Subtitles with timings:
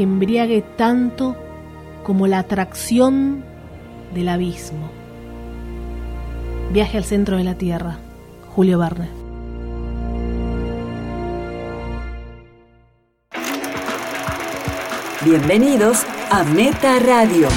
[0.00, 1.36] que embriague tanto
[2.04, 3.44] como la atracción
[4.14, 4.90] del abismo.
[6.72, 7.98] Viaje al centro de la Tierra,
[8.54, 9.10] Julio Verne.
[15.22, 17.48] Bienvenidos a Meta Radio.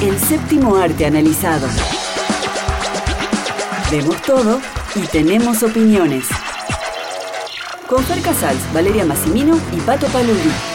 [0.00, 1.66] El séptimo arte analizado.
[3.90, 4.60] Vemos todo
[4.94, 6.28] y tenemos opiniones.
[7.88, 10.73] Con Fer Casals, Valeria Massimino y Pato Paludi.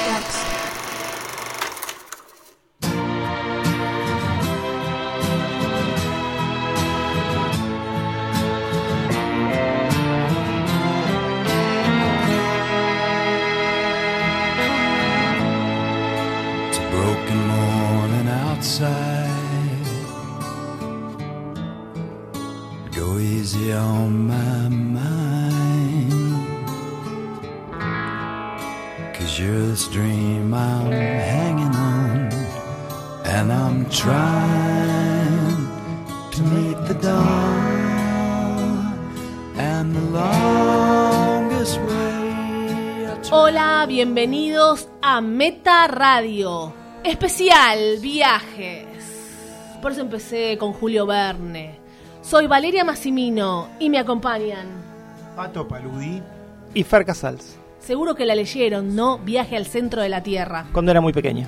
[45.50, 46.74] A Meta Radio.
[47.04, 48.86] Especial Viajes.
[49.82, 51.80] Por eso empecé con Julio Verne.
[52.22, 54.68] Soy Valeria Massimino y me acompañan.
[55.36, 56.22] Pato Paludi.
[56.76, 59.18] y Fer Casals, Seguro que la leyeron, ¿no?
[59.18, 60.68] Viaje al centro de la Tierra.
[60.72, 61.48] cuando era muy pequeña.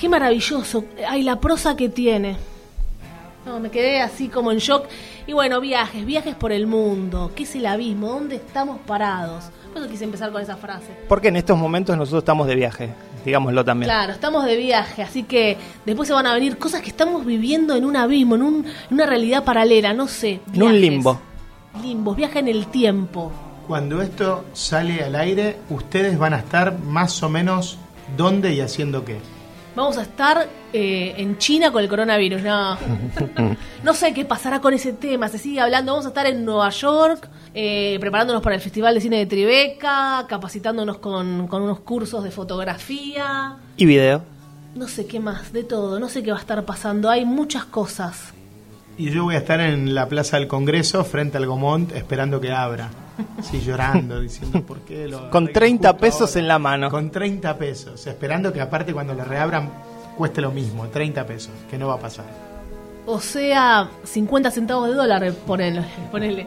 [0.00, 0.84] Qué maravilloso.
[1.06, 2.36] Ay, la prosa que tiene.
[3.46, 4.86] No, me quedé así como en shock.
[5.28, 7.30] Y bueno, viajes, viajes por el mundo.
[7.36, 8.08] ¿Qué es el abismo?
[8.08, 9.44] ¿Dónde estamos parados?
[9.72, 10.96] Por eso quise empezar con esa frase.
[11.08, 12.90] Porque en estos momentos nosotros estamos de viaje,
[13.24, 13.88] digámoslo también.
[13.88, 15.56] Claro, estamos de viaje, así que
[15.86, 18.94] después se van a venir cosas que estamos viviendo en un abismo, en, un- en
[18.94, 20.40] una realidad paralela, no sé.
[20.54, 20.80] En un viajes.
[20.80, 21.20] limbo.
[21.82, 23.32] Limbos, viaje en el tiempo.
[23.66, 27.78] Cuando esto sale al aire, ustedes van a estar más o menos
[28.16, 29.18] dónde y haciendo qué.
[29.74, 32.76] Vamos a estar eh, en China con el coronavirus, no.
[33.82, 35.92] no sé qué pasará con ese tema, se sigue hablando.
[35.92, 40.26] Vamos a estar en Nueva York, eh, preparándonos para el Festival de Cine de Tribeca,
[40.28, 43.56] capacitándonos con, con unos cursos de fotografía.
[43.78, 44.22] Y video.
[44.74, 47.08] No sé qué más, de todo, no sé qué va a estar pasando.
[47.08, 48.34] Hay muchas cosas.
[48.98, 52.52] Y yo voy a estar en la Plaza del Congreso, frente al Gomont, esperando que
[52.52, 52.90] abra.
[53.42, 55.30] Sí, llorando, diciendo por qué lo.
[55.30, 56.40] Con que 30 justo pesos ahora.
[56.40, 56.90] en la mano.
[56.90, 59.70] Con 30 pesos, esperando que aparte cuando lo reabran
[60.16, 62.26] cueste lo mismo, 30 pesos, que no va a pasar.
[63.06, 65.84] O sea, 50 centavos de dólar, ponele.
[66.10, 66.46] ponele.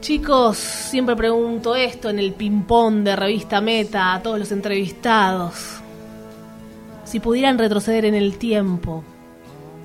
[0.00, 5.80] Chicos, siempre pregunto esto en el ping-pong de revista Meta a todos los entrevistados.
[7.04, 9.02] Si pudieran retroceder en el tiempo,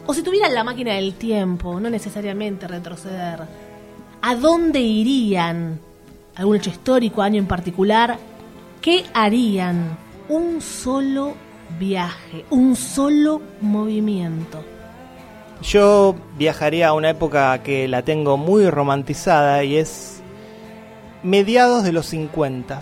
[0.06, 3.40] o si tuvieran la máquina del tiempo, no necesariamente retroceder,
[4.23, 5.79] ¿a dónde irían?
[6.35, 8.17] ¿Algún hecho histórico, año en particular?
[8.81, 9.97] ¿Qué harían?
[10.29, 11.35] Un solo
[11.78, 14.63] viaje, un solo movimiento.
[15.61, 20.22] Yo viajaría a una época que la tengo muy romantizada y es
[21.22, 22.81] mediados de los 50.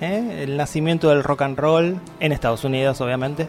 [0.00, 0.42] ¿eh?
[0.42, 3.48] El nacimiento del rock and roll en Estados Unidos, obviamente.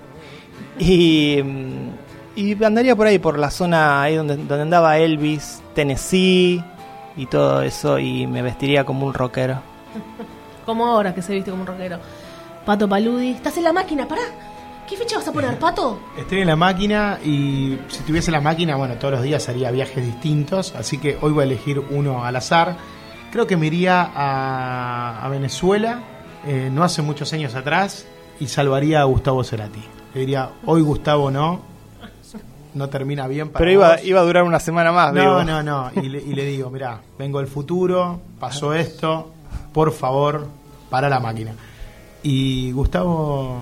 [0.78, 1.90] Y, mm,
[2.36, 6.64] y andaría por ahí, por la zona ahí donde, donde andaba Elvis, Tennessee
[7.20, 9.62] y todo eso, y me vestiría como un rockero.
[10.66, 12.00] Como ahora que se viste como un rockero.
[12.66, 14.08] Pato Paludi, ¿estás en la máquina?
[14.08, 14.22] Pará.
[14.88, 16.00] ¿Qué fecha vas a poner, Pato?
[16.18, 20.04] Estoy en la máquina y si tuviese la máquina, bueno, todos los días haría viajes
[20.04, 22.78] distintos, así que hoy voy a elegir uno al azar.
[23.32, 26.00] Creo que me iría a, a Venezuela,
[26.48, 28.08] eh, no hace muchos años atrás,
[28.40, 29.84] y salvaría a Gustavo Cerati.
[30.14, 31.62] Le diría, hoy Gustavo no,
[32.74, 34.04] no termina bien para Pero iba, vos".
[34.06, 35.44] iba a durar una semana más, No, digo.
[35.44, 39.32] no, no, y le, y le digo, mirá, vengo del futuro, pasó esto,
[39.74, 40.48] por favor,
[40.90, 41.54] para la máquina.
[42.24, 43.60] Y Gustavo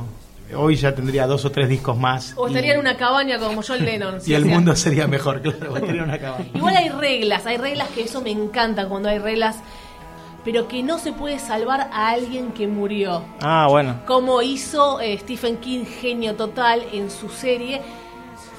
[0.56, 2.34] hoy ya tendría dos o tres discos más.
[2.38, 4.22] O y- estaría en una cabaña como John Lennon.
[4.22, 6.46] si y el mundo sería mejor, claro, estaría en una cabaña.
[6.54, 9.58] Igual hay reglas, hay reglas que eso me encanta cuando hay reglas,
[10.46, 13.22] pero que no se puede salvar a alguien que murió.
[13.42, 13.98] Ah, bueno.
[14.06, 17.82] Como hizo eh, Stephen King, genio total, en su serie,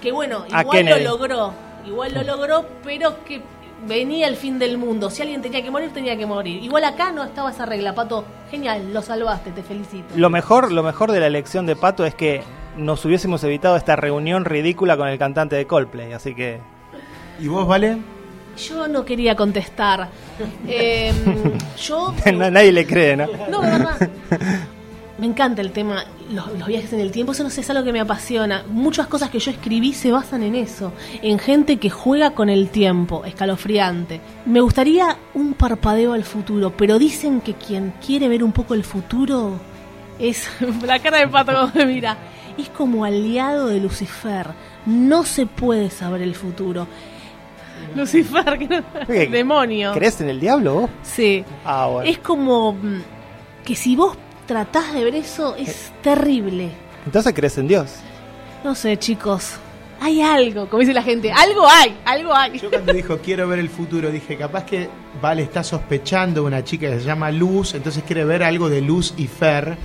[0.01, 1.53] que bueno, igual lo logró,
[1.87, 3.41] igual lo logró, pero que
[3.87, 5.11] venía el fin del mundo.
[5.11, 6.63] Si alguien tenía que morir, tenía que morir.
[6.63, 8.25] Igual acá no estaba esa regla, Pato.
[8.51, 10.15] Genial, lo salvaste, te felicito.
[10.17, 12.43] Lo mejor, lo mejor de la elección de Pato es que
[12.77, 16.61] nos hubiésemos evitado esta reunión ridícula con el cantante de Coldplay, así que
[17.41, 17.99] ¿Y vos, Vale?
[18.57, 20.09] Yo no quería contestar.
[20.69, 21.13] Eh,
[21.77, 22.15] yo.
[22.33, 23.27] na- nadie le cree, ¿no?
[23.51, 24.09] No, verdad.
[25.19, 27.83] Me encanta el tema, los, los viajes en el tiempo, eso no sé, es algo
[27.85, 28.63] que me apasiona.
[28.69, 30.93] Muchas cosas que yo escribí se basan en eso,
[31.23, 34.21] en gente que juega con el tiempo, escalofriante.
[34.47, 38.85] Me gustaría un parpadeo al futuro, pero dicen que quien quiere ver un poco el
[38.85, 39.59] futuro
[40.21, 40.49] Es
[40.87, 42.17] la cara de pato como me mira.
[42.57, 44.47] Es como aliado de Lucifer.
[44.87, 46.87] No se puede saber el futuro.
[47.95, 49.93] Lucifer, que no- demonio.
[49.95, 50.91] ¿Crees en el diablo vos?
[51.03, 51.45] Sí.
[51.65, 52.11] Ah, bueno.
[52.11, 53.01] Es como mm,
[53.65, 54.17] que si vos
[54.49, 56.71] tratás de ver eso es terrible.
[57.07, 57.95] Entonces crees en Dios.
[58.65, 59.53] No sé, chicos.
[60.01, 61.31] Hay algo, como dice la gente.
[61.31, 62.59] Algo hay, algo hay.
[62.59, 64.89] Yo cuando dijo quiero ver el futuro, dije capaz que
[65.21, 69.15] Vale está sospechando una chica que se llama Luz, entonces quiere ver algo de Luz
[69.17, 69.77] y Fer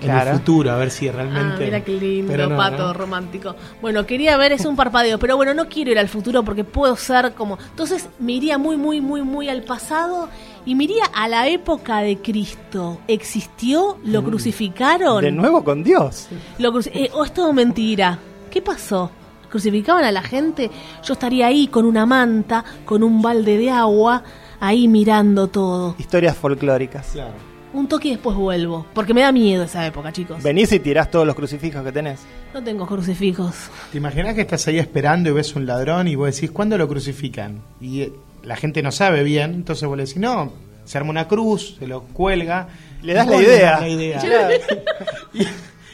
[0.00, 0.30] en Claro.
[0.32, 1.54] el futuro, a ver si realmente.
[1.54, 2.92] Ah, mira qué lindo, Pero no, pato ¿no?
[2.94, 3.56] romántico.
[3.80, 6.96] Bueno, quería ver, es un parpadeo, pero bueno, no quiero ir al futuro porque puedo
[6.96, 7.58] ser como.
[7.70, 10.28] Entonces me iría muy, muy, muy, muy al pasado
[10.66, 12.98] y me iría a la época de Cristo.
[13.08, 13.96] ¿Existió?
[14.04, 15.18] ¿Lo crucificaron?
[15.22, 15.24] Mm.
[15.24, 16.28] De nuevo con Dios.
[16.58, 18.18] Lo cruci- eh, ¿O es todo mentira?
[18.50, 19.10] ¿Qué pasó?
[19.50, 20.70] ¿Crucificaban a la gente?
[21.04, 24.22] Yo estaría ahí con una manta, con un balde de agua,
[24.60, 25.94] ahí mirando todo.
[25.98, 27.10] Historias folclóricas.
[27.12, 27.32] Claro.
[27.72, 28.86] Un toque y después vuelvo.
[28.94, 30.42] Porque me da miedo esa época, chicos.
[30.42, 32.20] Venís y tirás todos los crucifijos que tenés.
[32.54, 33.54] No tengo crucifijos.
[33.92, 36.88] ¿Te imaginas que estás ahí esperando y ves un ladrón y vos decís, ¿cuándo lo
[36.88, 37.60] crucifican?
[37.80, 38.12] Y eh,
[38.46, 40.52] la gente no sabe bien, entonces vos le decís, no,
[40.84, 42.68] se arma una cruz, se lo cuelga.
[43.02, 43.70] Le das la idea.
[43.72, 44.20] das la idea.
[45.34, 45.42] y,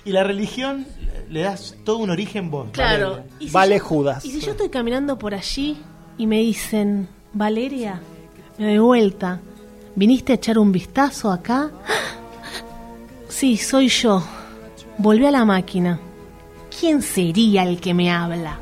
[0.09, 0.87] y la religión
[1.31, 2.69] le das todo un origen vos.
[2.73, 3.11] Claro.
[3.11, 3.31] Valeria.
[3.41, 4.25] ¿Y si Vale yo- Judas.
[4.25, 5.79] Y si yo estoy caminando por allí
[6.19, 8.01] y me dicen, Valeria,
[8.59, 9.41] me doy vuelta,
[9.97, 11.71] ¿viniste a echar un vistazo acá?
[13.29, 14.23] Sí, soy yo.
[14.99, 15.99] Volví a la máquina.
[16.79, 18.59] ¿Quién sería el que me habla?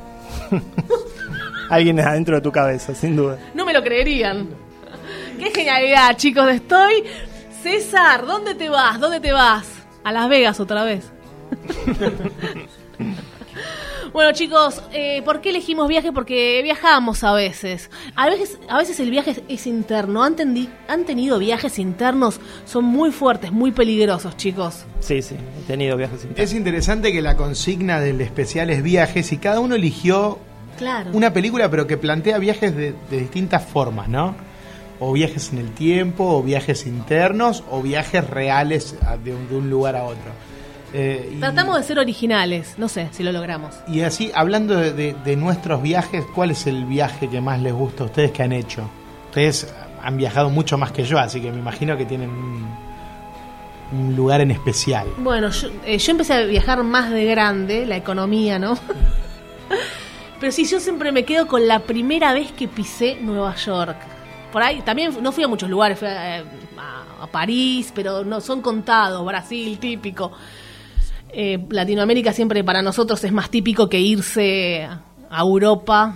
[1.70, 3.38] Alguien adentro de tu cabeza, sin duda.
[3.55, 4.49] No me lo creerían.
[5.38, 6.50] Qué genialidad, chicos.
[6.50, 7.05] Estoy.
[7.62, 9.00] César, ¿dónde te vas?
[9.00, 9.67] ¿Dónde te vas?
[10.05, 11.11] A Las Vegas otra vez.
[14.12, 16.11] Bueno chicos, eh, ¿por qué elegimos viaje?
[16.12, 17.90] Porque viajamos a veces.
[18.17, 20.25] A veces, a veces el viaje es, es interno.
[20.25, 22.40] ¿Han, tendi- han tenido viajes internos?
[22.64, 24.84] Son muy fuertes, muy peligrosos, chicos.
[24.99, 26.40] Sí, sí, he tenido viajes internos.
[26.50, 30.40] Es interesante que la consigna del especial es viajes y cada uno eligió
[30.81, 31.11] Claro.
[31.12, 34.35] una película pero que plantea viajes de, de distintas formas, ¿no?
[34.99, 39.71] O viajes en el tiempo, o viajes internos, o viajes reales de un, de un
[39.71, 40.32] lugar a otro.
[40.93, 42.75] Eh, y- Tratamos de ser originales.
[42.77, 43.77] No sé si lo logramos.
[43.88, 47.73] Y así, hablando de, de- de nuestros viajes, ¿cuál es el viaje que más les
[47.73, 48.82] gusta a ustedes que han hecho?
[49.29, 49.73] Ustedes
[50.03, 52.67] han viajado mucho más que yo, así que me imagino que tienen un,
[53.93, 55.06] un lugar en especial.
[55.19, 58.77] Bueno, yo, eh, yo empecé a viajar más de grande, la economía, ¿no?
[60.40, 63.96] Pero sí, yo siempre me quedo con la primera vez que pisé Nueva York.
[64.52, 66.44] Por ahí también no fui a muchos lugares, fui a, eh,
[66.78, 70.32] a- París, pero no son contados, Brasil, típico.
[71.32, 74.88] Eh, Latinoamérica siempre para nosotros es más típico que irse
[75.31, 76.14] a Europa.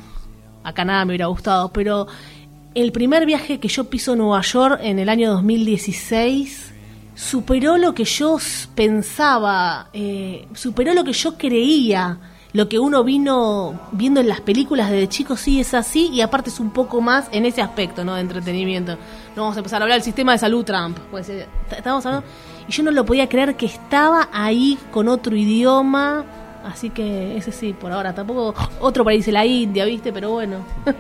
[0.65, 2.07] A Canadá me hubiera gustado, pero
[2.75, 6.73] el primer viaje que yo piso Nueva York en el año 2016
[7.15, 8.39] superó lo que yo
[8.75, 12.19] pensaba, eh, superó lo que yo creía,
[12.55, 16.49] lo que uno vino viendo en las películas desde chico, sí es así, y aparte
[16.51, 18.15] es un poco más en ese aspecto, ¿no?
[18.15, 18.93] De entretenimiento.
[19.37, 21.47] No vamos a empezar a hablar del sistema de salud Trump, pues, eh,
[21.77, 22.27] estábamos hablando,
[22.67, 26.25] y yo no lo podía creer que estaba ahí con otro idioma,
[26.65, 30.13] así que ese sí, por ahora, tampoco otro país, la India, ¿viste?
[30.13, 30.59] Pero bueno.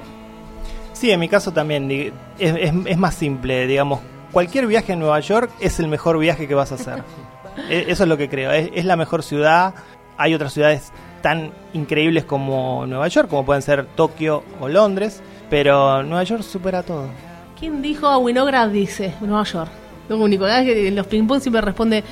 [0.93, 1.91] Sí, en mi caso también.
[1.91, 4.01] Es, es- es más simple, digamos.
[4.31, 7.03] Cualquier viaje a Nueva York es el mejor viaje que vas a hacer.
[7.69, 8.53] E- Eso es lo que creo.
[8.53, 9.75] Es, es la mejor ciudad.
[10.17, 10.93] Hay otras ciudades
[11.25, 15.23] tan increíbles como Nueva York, como pueden ser Tokio o Londres.
[15.49, 17.07] Pero Nueva York supera todo.
[17.59, 18.69] ¿Quién dijo a Winograd?
[18.69, 19.71] Dice Nueva York.
[20.11, 20.65] Lo único, ¿verdad?
[20.65, 22.05] que en los ping pong siempre responde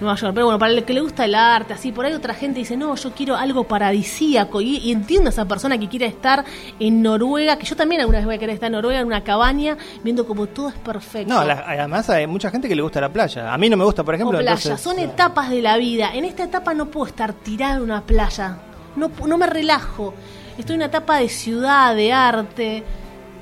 [0.00, 0.32] Nueva York.
[0.34, 2.76] Pero bueno, para el que le gusta el arte, así, por ahí otra gente dice,
[2.76, 4.60] no, yo quiero algo paradisíaco.
[4.60, 6.44] Y, y entiendo a esa persona que quiere estar
[6.78, 9.24] en Noruega, que yo también alguna vez voy a querer estar en Noruega, en una
[9.24, 11.32] cabaña, viendo como todo es perfecto.
[11.32, 13.52] No, la- además hay mucha gente que le gusta la playa.
[13.52, 14.38] A mí no me gusta, por o ejemplo.
[14.38, 16.10] playa, entonces- son etapas de la vida.
[16.14, 18.58] En esta etapa no puedo estar tirada en una playa.
[18.96, 20.14] No, no me relajo.
[20.58, 22.82] Estoy en una etapa de ciudad, de arte.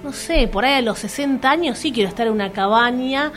[0.02, 3.32] No sé, por ahí a los 60 años sí quiero estar en una cabaña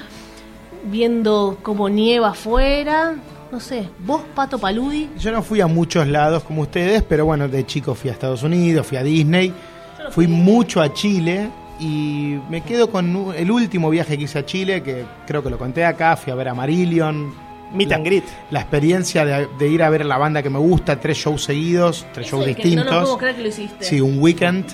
[0.85, 3.15] viendo cómo nieva afuera.
[3.51, 5.09] No sé, vos, Pato Paludi.
[5.17, 8.43] Yo no fui a muchos lados como ustedes, pero bueno, de chico fui a Estados
[8.43, 10.27] Unidos, fui a Disney, no fui fui.
[10.27, 15.05] mucho a Chile y me quedo con el último viaje que hice a Chile, que
[15.25, 17.46] creo que lo conté acá, fui a ver a Marillion.
[17.73, 18.23] Meet la, and greet.
[18.51, 22.05] La experiencia de, de ir a ver la banda que me gusta, tres shows seguidos,
[22.13, 22.85] tres shows distintos.
[22.85, 23.83] No, no puedo creer que lo hiciste.
[23.85, 24.65] Sí, un weekend.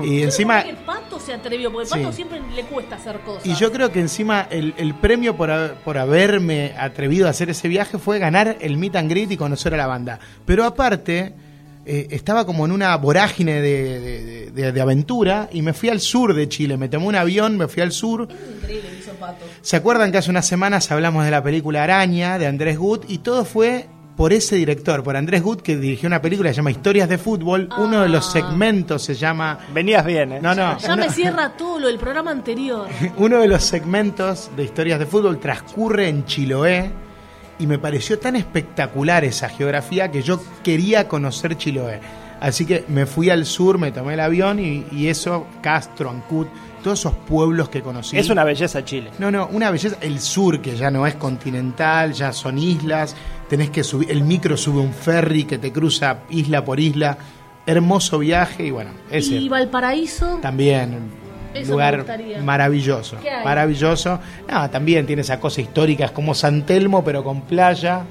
[0.00, 0.62] y Yo encima...
[0.62, 2.16] sé que Pato se atrevió, porque Pato Sí.
[2.16, 3.46] siempre le cuesta hacer cosas.
[3.46, 7.48] Y yo creo que encima el, el premio por, ha- por haberme atrevido a hacer
[7.50, 10.18] ese viaje fue ganar el meet and greet y conocer a la banda.
[10.44, 11.32] Pero aparte,
[11.84, 16.00] eh, estaba como en una vorágine de, de- de- de aventura y me fui al
[16.00, 16.76] sur de Chile.
[16.76, 18.28] Me tomé un avión, me fui al sur.
[18.56, 19.44] Increíble, hizo pato.
[19.62, 23.04] ¿Se acuerdan que hace unas semanas hablamos de la película Araña de Andrés Gut?
[23.08, 26.58] Y todo fue por ese director, por Andrés Gut, que dirigió una película que se
[26.58, 27.68] llama Historias de Fútbol.
[27.78, 28.32] Uno de los Ah.
[28.32, 29.58] segmentos se llama...
[29.72, 30.40] Venías bien, ¿eh?
[30.42, 30.78] No, no.
[30.78, 32.86] Ya uno- me cierra todo lo del programa anterior.
[33.16, 36.90] Uno de los segmentos de historias de fútbol transcurre en Chiloé
[37.62, 42.00] y me pareció tan espectacular esa geografía que yo quería conocer Chiloé.
[42.40, 46.48] Así que me fui al sur, me tomé el avión y, y eso, Castro, Ancud,
[46.82, 48.18] todos esos pueblos que conocí.
[48.18, 49.10] Es una belleza Chile.
[49.20, 49.96] No, no, una belleza.
[50.00, 53.14] El sur, que ya no es continental, ya son islas.
[53.48, 57.16] Tenés que subir, el micro sube un ferry que te cruza isla por isla.
[57.64, 60.40] Hermoso viaje y bueno, ese Y Valparaíso.
[60.42, 60.98] también
[61.54, 62.04] Eso lugar
[62.42, 64.18] maravilloso maravilloso.
[64.50, 68.02] No, también tiene esa cosa histórica es como San Telmo pero con playa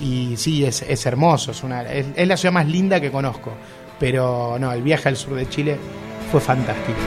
[0.00, 3.52] y sí es, es hermoso es, una, es, es la ciudad más linda que conozco
[3.98, 5.76] pero no el viaje al sur de Chile
[6.30, 6.98] fue fantástico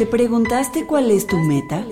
[0.00, 1.84] ¿Te preguntaste cuál es tu meta?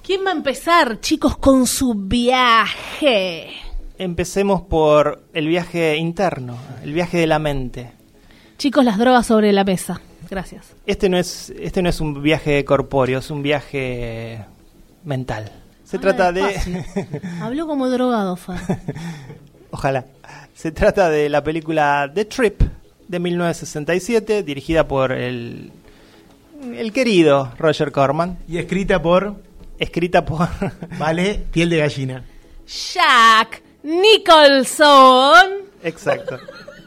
[0.00, 3.48] ¿Quién va a empezar, chicos, con su viaje?
[3.98, 7.90] Empecemos por el viaje interno, el viaje de la mente.
[8.58, 10.00] Chicos, las drogas sobre la mesa.
[10.30, 10.72] Gracias.
[10.86, 14.44] Este no es, este no es un viaje corpóreo, es un viaje
[15.02, 15.50] mental.
[15.82, 17.20] Se Habla trata de.
[17.42, 18.60] Habló como drogado, Far.
[19.72, 20.04] Ojalá.
[20.54, 22.62] Se trata de la película The Trip
[23.10, 25.72] de 1967, dirigida por el,
[26.62, 29.34] el querido Roger Corman, y escrita por
[29.80, 30.48] escrita por
[30.98, 32.24] vale piel de gallina.
[32.66, 35.48] Jack Nicholson.
[35.82, 36.38] exacto,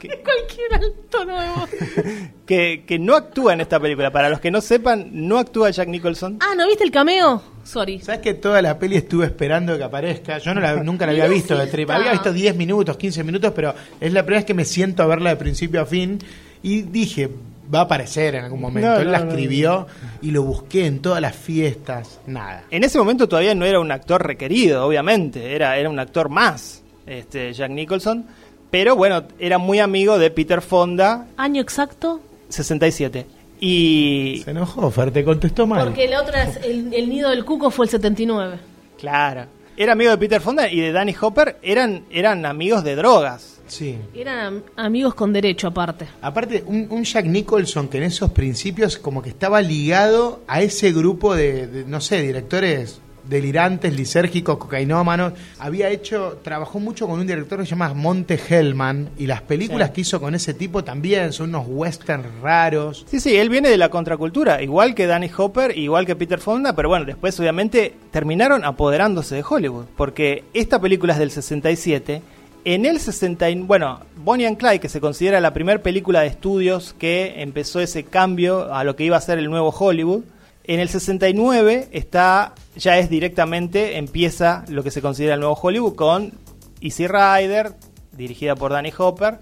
[0.09, 1.67] que, Cualquier alto nuevo.
[2.45, 4.11] que, que no actúa en esta película.
[4.11, 6.37] Para los que no sepan, no actúa Jack Nicholson.
[6.41, 7.41] Ah, ¿no viste el cameo?
[7.63, 7.99] Sorry.
[8.01, 10.37] ¿Sabes que toda la peli estuve esperando que aparezca?
[10.39, 11.89] Yo no la- nunca la había visto de Trip.
[11.89, 15.07] Había visto 10 minutos, 15 minutos, pero es la primera vez que me siento a
[15.07, 16.19] verla de principio a fin.
[16.61, 17.29] Y dije,
[17.73, 18.89] va a aparecer en algún momento.
[18.89, 19.87] No, Él no, la no, escribió
[20.21, 22.19] y lo busqué en todas las fiestas.
[22.27, 22.63] Nada.
[22.69, 26.83] En ese momento todavía no era un actor requerido, obviamente, era, era un actor más,
[27.05, 28.25] este, Jack Nicholson,
[28.73, 32.19] pero bueno, era muy amigo de Peter Fonda, ¿Año exacto?
[32.49, 33.27] 67.
[33.59, 35.85] Y Se enojó, Fer, te contestó mal.
[35.85, 38.57] Porque la otra es el, el nido del cuco fue el 79.
[38.99, 39.45] claro,
[39.77, 43.59] era amigo de Peter Fonda y de Danny Hopper, eran, eran amigos de drogas.
[43.67, 43.97] Sí.
[44.13, 46.05] Eran am- amigos con derecho aparte.
[46.21, 50.91] Aparte, un, un Jack Nicholson que en esos principios como que estaba ligado a ese
[50.91, 55.33] grupo de, de, no sé, directores delirantes, lisérgicos, cocainómanos.
[55.59, 59.89] Había hecho, trabajó mucho con un director que se llama Monte Hellman y las películas
[59.89, 59.93] Sí.
[59.95, 63.05] que hizo con ese tipo también son unos westerns raros.
[63.09, 66.75] Sí, sí, él viene de la contracultura, igual que Danny Hopper, igual que Peter Fonda,
[66.75, 72.21] pero bueno, después obviamente terminaron apoderándose de Hollywood, porque esta película es del 67.
[72.65, 76.27] En el 60, y- bueno, Bonnie and Clyde, que se considera la primera película de
[76.27, 80.23] estudios que empezó ese cambio a lo que iba a ser el nuevo Hollywood,
[80.65, 85.95] en el 69 está, ya es directamente, empieza lo que se considera el nuevo Hollywood
[85.95, 86.33] con
[86.81, 87.73] Easy Rider,
[88.13, 89.39] dirigida por Danny Hopper,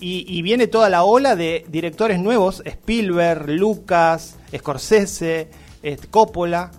[0.00, 5.48] y, y viene toda la ola de directores nuevos, Spielberg, Lucas, Scorsese,
[5.82, 6.70] este, Coppola,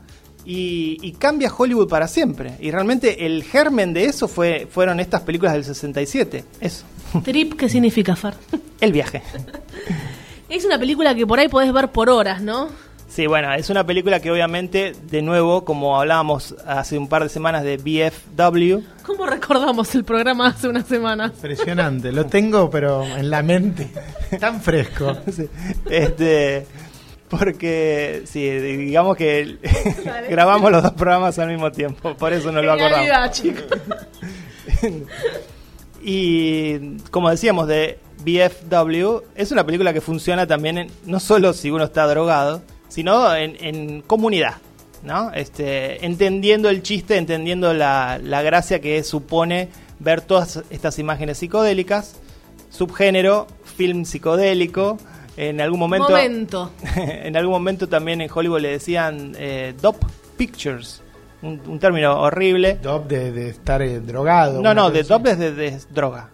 [0.46, 2.53] y, y cambia Hollywood para siempre.
[2.60, 6.44] Y realmente el germen de eso fue, fueron estas películas del 67.
[6.62, 6.86] Eso,
[7.24, 8.36] Trip, ¿qué significa, Far?
[8.79, 9.22] el viaje.
[10.48, 12.70] Es una película que por ahí podés ver por horas, ¿no?
[13.08, 17.30] Sí, bueno, es una película que obviamente, de nuevo, como hablábamos hace un par de
[17.30, 21.28] semanas de BFW, ¿Cómo recordamos el programa hace una semana?
[21.28, 23.90] Impresionante, lo tengo pero en la mente,
[24.40, 25.16] tan fresco.
[25.32, 25.48] Sí.
[25.90, 26.66] Este,
[27.30, 29.58] porque, sí, digamos que
[30.30, 33.32] grabamos los dos programas al mismo tiempo, por eso no lo acordamos.
[33.32, 33.64] Chicos.
[36.04, 41.72] y como decíamos de BFW, es una película que funciona también en- no solo si
[41.72, 42.62] uno está drogado,
[42.96, 44.54] sino en, en comunidad,
[45.04, 45.34] ¿no?
[45.34, 49.68] Este, entendiendo el chiste, entendiendo la, la gracia que supone
[50.00, 52.16] ver todas estas imágenes psicodélicas,
[52.70, 54.98] subgénero, film psicodélico,
[55.36, 56.08] en algún momento...
[56.08, 56.72] Momento.
[56.96, 61.02] en algún momento también en Hollywood le decían eh, Dope Pictures,
[61.42, 62.80] un, un término horrible.
[62.82, 64.62] Dop de, de estar eh, drogado.
[64.62, 65.10] No, no, de así.
[65.10, 66.30] dope es de, de droga.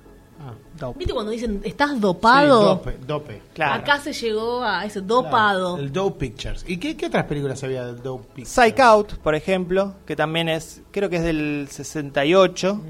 [0.82, 1.00] Dope.
[1.00, 2.64] ¿Viste cuando dicen estás Sí, dopado?
[2.64, 3.42] dope, dope.
[3.54, 3.82] Claro.
[3.82, 5.76] Acá se llegó a ese dopado.
[5.76, 6.66] Claro, el Dope Pictures.
[6.68, 8.50] ¿Y qué, qué otras películas había del Dope Pictures?
[8.50, 12.76] Psych Out, por ejemplo, que también es, creo que es del 68.
[12.76, 12.82] Mm.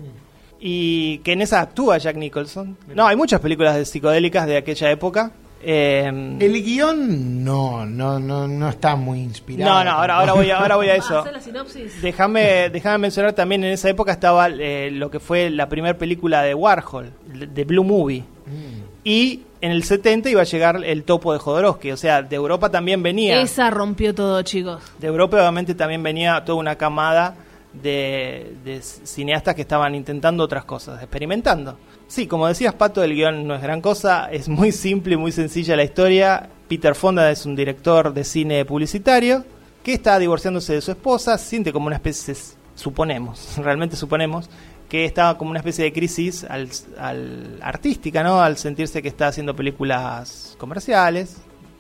[0.64, 2.78] Y que en esa actúa Jack Nicholson.
[2.96, 5.32] No, hay muchas películas de psicodélicas de aquella época.
[5.64, 9.72] Eh, El guion no, no, no, no está muy inspirado.
[9.72, 11.20] no, no, ahora, ahora, voy, a, ahora voy a eso.
[11.22, 12.02] ¿Hacer la sinopsis?
[12.02, 16.42] Déjame, déjame mencionar también en esa época estaba eh, lo que fue la primera película
[16.42, 18.22] de Warhol, de Blue Movie.
[18.22, 18.82] Mm.
[19.04, 22.70] Y en el 70 iba a llegar el topo de Jodorowsky, o sea, de Europa
[22.70, 23.42] también venía.
[23.42, 24.82] Esa rompió todo, chicos.
[25.00, 27.36] De Europa obviamente también venía toda una camada
[27.74, 31.78] de, de cineastas que estaban intentando otras cosas, experimentando.
[32.12, 35.78] Sí, como decías Pato, el guion no es gran cosa, es muy simple, muy sencilla
[35.78, 36.50] la historia.
[36.68, 39.46] Peter Fonda es un director de cine publicitario
[39.82, 42.36] que está divorciándose de su esposa, siente como una especie,
[42.76, 44.50] suponemos, realmente suponemos,
[44.90, 48.42] que como una especie de crisis al- artística, ¿no?
[48.42, 51.38] Al sentirse que está haciendo películas comerciales,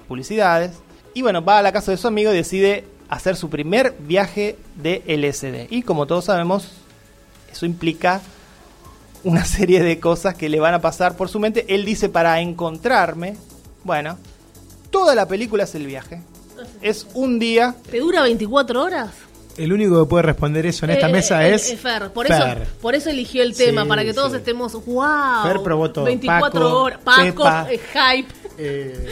[0.08, 0.80] publicidades.
[1.14, 4.56] Y bueno, va a la casa de su amigo y decide hacer su primer viaje
[4.78, 5.68] de LSD.
[5.74, 6.72] Y como todos sabemos,
[7.52, 8.22] eso implica
[9.24, 11.66] una serie de cosas que le van a pasar por su mente.
[11.74, 13.38] Él dice para encontrarme.
[13.84, 14.18] Bueno,
[14.90, 16.22] toda la película es el viaje.
[16.82, 17.76] Es un día.
[17.90, 19.10] ¿Te dura 24 horas?
[19.58, 22.12] El único que puede responder eso en esta Eh, mesa eh, es eh, Fer.
[22.12, 22.62] Por, Fer.
[22.62, 24.38] Eso, por eso eligió el tema, Sí, para que todos sí.
[24.38, 25.44] estemos, wow.
[25.44, 26.06] Fer probó todo.
[26.06, 27.00] 24 Paco, horas.
[27.04, 27.68] Paco, Pepa.
[27.70, 29.10] eh, Hype, Eh,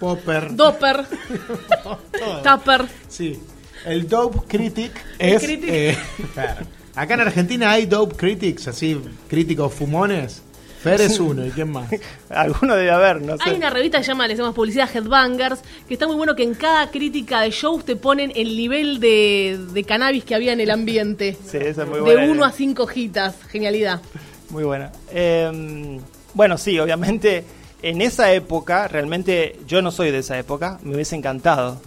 [0.00, 0.54] Popper.
[0.56, 1.04] Dopper.
[2.42, 2.86] Tupper.
[3.08, 3.40] Sí.
[3.86, 5.42] El Dope Critic El es.
[5.42, 5.68] critic.
[5.70, 5.98] eh,
[6.34, 6.66] Fer.
[7.00, 10.42] Acá en Argentina hay Dope Critics, así, críticos fumones.
[10.82, 11.88] Fer es uno, ¿y quién más?
[12.28, 13.42] Alguno debe haber, no sé.
[13.46, 16.42] Hay una revista que se llama, le decimos publicidad Headbangers, que está muy bueno que
[16.42, 20.60] en cada crítica de shows te ponen el nivel de, de cannabis que había en
[20.60, 21.38] el ambiente.
[21.46, 22.24] Sí, esa es muy de buena.
[22.24, 22.46] 1 idea.
[22.46, 23.34] a 5 hojitas.
[23.48, 24.02] Genialidad.
[24.50, 24.92] Muy buena.
[25.10, 25.98] Eh,
[26.34, 27.46] bueno, sí, obviamente
[27.80, 31.80] en esa época, realmente yo no soy de esa época, me hubiese encantado.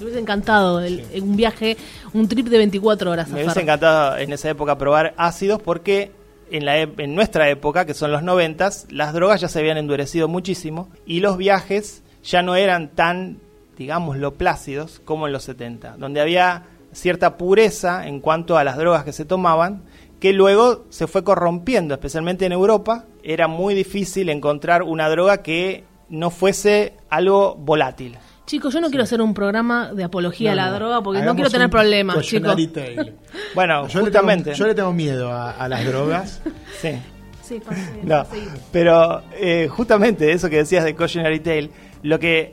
[0.00, 1.76] Me hubiese encantado el- un viaje,
[2.12, 3.28] un trip de 24 horas.
[3.30, 6.10] a Me hubiese encantado en esa época probar ácidos porque
[6.50, 9.76] en, la, ep- en nuestra época, que son los noventas, las drogas ya se habían
[9.78, 13.38] endurecido muchísimo y los viajes ya no eran tan,
[13.78, 19.04] digámoslo, plácidos como en los 70, donde había cierta pureza en cuanto a las drogas
[19.04, 19.82] que se tomaban,
[20.18, 23.04] que luego se fue corrompiendo, especialmente en Europa.
[23.22, 28.18] Era muy difícil encontrar una droga que no fuese algo volátil.
[28.46, 31.34] Chicos, yo no quiero hacer un programa de apología a la No, droga porque no
[31.34, 32.48] quiero tener problemas, chicos.
[32.54, 33.14] cautionary tale.
[33.54, 34.44] Bueno, Yo le, justamente.
[34.50, 36.40] tengo, yo le tengo miedo a, a las drogas.
[36.80, 36.98] Sí.
[37.42, 37.60] Sí,
[38.04, 38.24] No,
[38.70, 41.70] pero eh, justamente eso que decías de Cautionary Tale,
[42.04, 42.52] lo que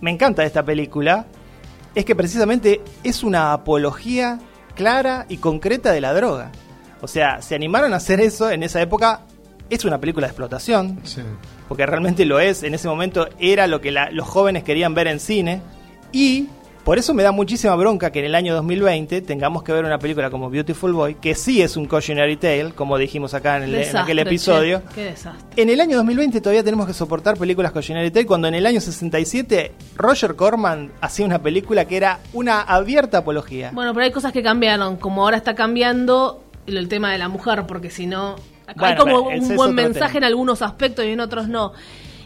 [0.00, 1.26] me encanta de esta película
[1.96, 4.38] es que precisamente es una apología
[4.76, 6.52] clara y concreta de la droga.
[7.00, 9.22] O sea, se animaron a hacer eso en esa época.
[9.68, 11.22] Es una película de explotación, Sí.
[11.68, 12.62] Porque realmente lo es.
[12.62, 15.60] En ese momento era lo que la- los jóvenes querían ver en cine.
[16.12, 16.46] Y
[16.84, 19.98] por eso me da muchísima bronca que en el año 2020 tengamos que ver una
[19.98, 23.70] película como Beautiful Boy, que sí es un cautionary tale, como dijimos acá en, el-
[23.70, 24.82] en Desastre, aquel episodio.
[24.94, 25.60] Qué desastre.
[25.60, 28.80] En el año 2020 todavía tenemos que soportar películas cautionary tale, cuando en el año
[28.80, 33.72] 67 Roger Corman hacía una película que era una abierta apología.
[33.74, 37.64] Bueno, pero hay cosas que cambiaron, como ahora está cambiando el tema de la mujer,
[37.66, 40.18] porque si no, hay como un buen mensaje tema.
[40.18, 41.72] en algunos aspectos y en otros no.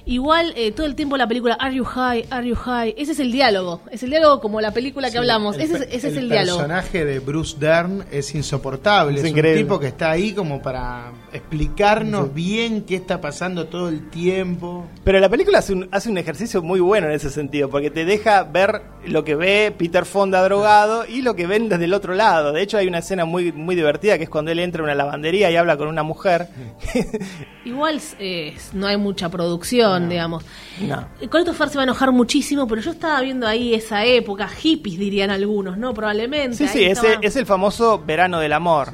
[0.06, 2.24] Igual, eh, todo el tiempo la película Are You High?
[2.30, 2.94] Are You High?
[2.96, 3.82] Ese es el diálogo.
[3.92, 5.56] Es el diálogo como la película que Sí, hablamos.
[5.56, 6.58] el ese es, ese es el diálogo.
[6.58, 9.20] personaje de Bruce Dern es insoportable.
[9.20, 14.08] Es un tipo que está ahí como para explicarnos bien qué está pasando todo el
[14.10, 14.86] tiempo.
[15.04, 18.04] Pero la película hace un, hace un ejercicio muy bueno en ese sentido, porque te
[18.04, 22.14] deja ver lo que ve Peter Fonda drogado y lo que ven desde el otro
[22.14, 22.52] lado.
[22.52, 24.94] De hecho, hay una escena muy, muy divertida que es cuando él entra a una
[24.94, 26.48] lavandería y habla con una mujer.
[27.64, 30.44] Igual eh, no hay mucha producción, digamos.
[30.80, 31.06] no.
[31.30, 34.48] Con esto Fer se va a enojar muchísimo, pero yo estaba viendo ahí esa época,
[34.48, 35.92] hippies dirían algunos, ¿no?
[35.94, 36.56] Probablemente.
[36.56, 38.88] Sí, ahí sí, ese, estaba- es el famoso verano del amor.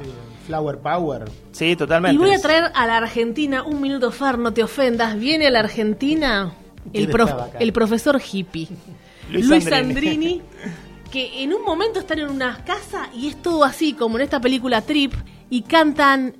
[0.47, 1.25] Flower Power.
[1.51, 2.15] Sí, totalmente.
[2.15, 5.51] Y voy a traer a la Argentina, un minuto Fer, no te ofendas, viene a
[5.51, 6.53] la Argentina
[6.93, 7.11] el,
[7.59, 8.69] el profesor hippie,
[9.29, 10.41] Luis Luis, Sandrini.
[11.11, 14.39] Que en un momento están en una casa y es todo así, como en esta
[14.41, 15.13] película Trip,
[15.49, 16.33] y cantan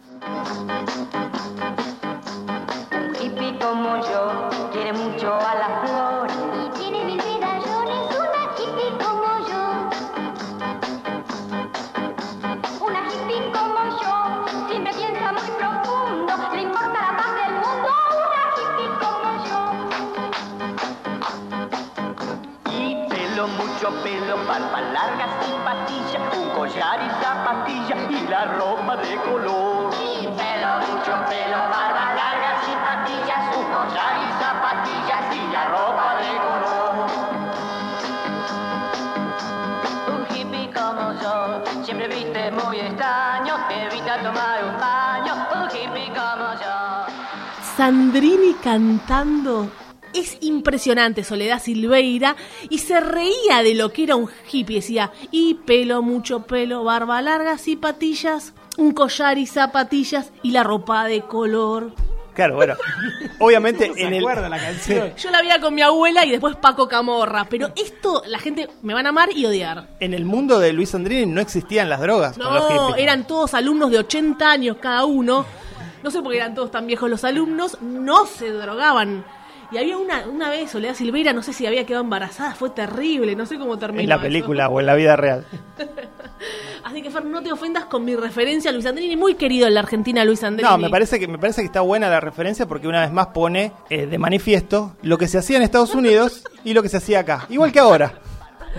[2.91, 6.26] Un hippie como yo quiere mucho a las flores.
[23.47, 29.15] Y mucho pelo, barba larga sin patilla, un collar y zapatilla y la ropa de
[29.17, 29.93] color.
[29.93, 36.07] Y pelo, mucho pelo, barba larga, sin patillas, un collar y zapatillas y la ropa
[36.19, 36.93] de color.
[40.09, 45.33] Un hippie como yo, siempre viste muy extraño, evita tomar un baño.
[45.55, 46.75] Un hippie como yo.
[47.77, 49.86] Sandrini cantando.
[50.17, 52.35] Es impresionante Soledad Silveira
[52.69, 54.77] y se reía de lo que era un hippie.
[54.77, 60.63] Decía, y pelo, mucho pelo, barba larga y patillas, un collar y zapatillas y la
[60.63, 61.91] ropa de color.
[62.33, 62.75] Claro, bueno.
[63.39, 64.19] Obviamente ¿Se en el.
[64.19, 65.11] acuerda la canción?
[65.17, 67.45] Yo la veía con mi abuela y después Paco Camorra.
[67.49, 69.87] Pero esto la gente me van a amar y odiar.
[69.99, 73.03] En el mundo de Luis Andrini no existían las drogas con los No, hippies.
[73.03, 75.45] eran todos alumnos de 80 años cada uno.
[76.03, 77.77] No sé por qué eran todos tan viejos los alumnos.
[77.81, 79.25] No se drogaban.
[79.71, 83.35] Y había una, una vez, Soledad Silveira, no sé si había quedado embarazada, fue terrible,
[83.35, 84.01] no sé cómo terminó.
[84.03, 84.23] En la eso.
[84.23, 85.45] película o en la vida real.
[86.83, 89.73] Así que Fer, no te ofendas con mi referencia a Luis Andrini, muy querido en
[89.73, 90.69] la Argentina Luis Andrini.
[90.69, 93.27] No, me parece que me parece que está buena la referencia porque una vez más
[93.27, 96.97] pone eh, de manifiesto lo que se hacía en Estados Unidos y lo que se
[96.97, 98.13] hacía acá, igual que ahora,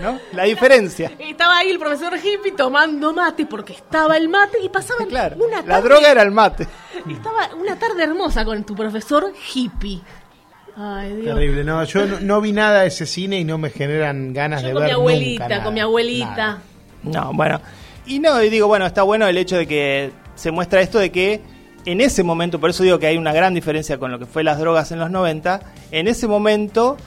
[0.01, 0.17] ¿no?
[0.33, 1.11] La diferencia.
[1.19, 5.57] Estaba ahí el profesor hippie tomando mate porque estaba el mate y pasaban Claro, una
[5.57, 5.67] tarde.
[5.67, 6.67] la droga era el mate.
[7.07, 10.01] Estaba una tarde hermosa con tu profesor hippie.
[10.75, 11.35] Ay, Dios.
[11.35, 14.61] Terrible, no, yo no, no vi nada de ese cine y no me generan ganas
[14.61, 15.63] Yo de con ver mi abuelita, nunca nada.
[15.63, 16.35] con mi abuelita.
[16.35, 16.61] Nada.
[17.03, 17.61] No, bueno.
[18.05, 21.11] Y no, y digo, bueno, está bueno el hecho de que se muestra esto de
[21.11, 21.41] que
[21.85, 24.43] en ese momento, por eso digo que hay una gran diferencia con lo que fue
[24.43, 26.97] las drogas en los 90, en ese momento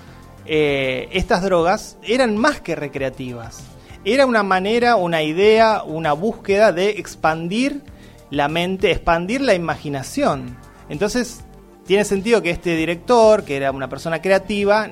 [0.47, 3.65] eh, estas drogas eran más que recreativas.
[4.05, 7.83] Era una manera, una idea, una búsqueda de expandir
[8.31, 10.57] la mente, expandir la imaginación.
[10.89, 11.45] Entonces,
[11.87, 14.89] tiene sentido que este director, que era una persona creativa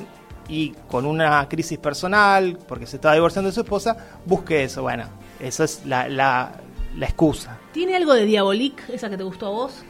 [0.48, 4.83] y con una crisis personal, porque se estaba divorciando de su esposa, busque eso.
[4.83, 5.05] Bueno,
[5.38, 6.53] esa es la, la,
[6.96, 7.59] la excusa.
[7.72, 9.85] ¿Tiene algo de Diabolique, esa que te gustó a vos?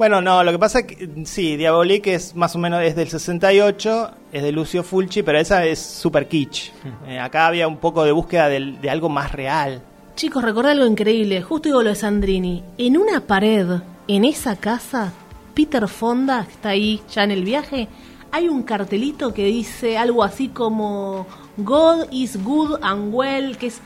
[0.00, 3.10] Bueno, no, lo que pasa es que sí, Diabolique es más o menos es del
[3.10, 6.72] 68, es de Lucio Fulci, pero esa es super kitsch.
[7.06, 9.82] Eh, acá había un poco de búsqueda de, algo más real.
[10.14, 11.42] Chicos, recordé algo increíble.
[11.42, 12.64] Justo digo lo de Sandrini.
[12.78, 13.66] En una pared,
[14.08, 15.12] en esa casa,
[15.60, 17.86] Peter Fonda, que está ahí ya en el viaje,
[18.32, 21.26] hay un cartelito que dice algo así como
[21.58, 23.80] God is good and well, que es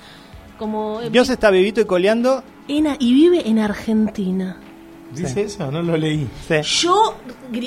[0.57, 1.01] como...
[1.01, 2.45] eh, Dios está vivito y coleando.
[2.69, 4.57] en- y vive en Argentina.
[5.13, 5.71] ¿Dice eso?
[5.73, 6.29] No lo leí.
[6.47, 6.55] Sí.
[6.87, 7.17] Yo,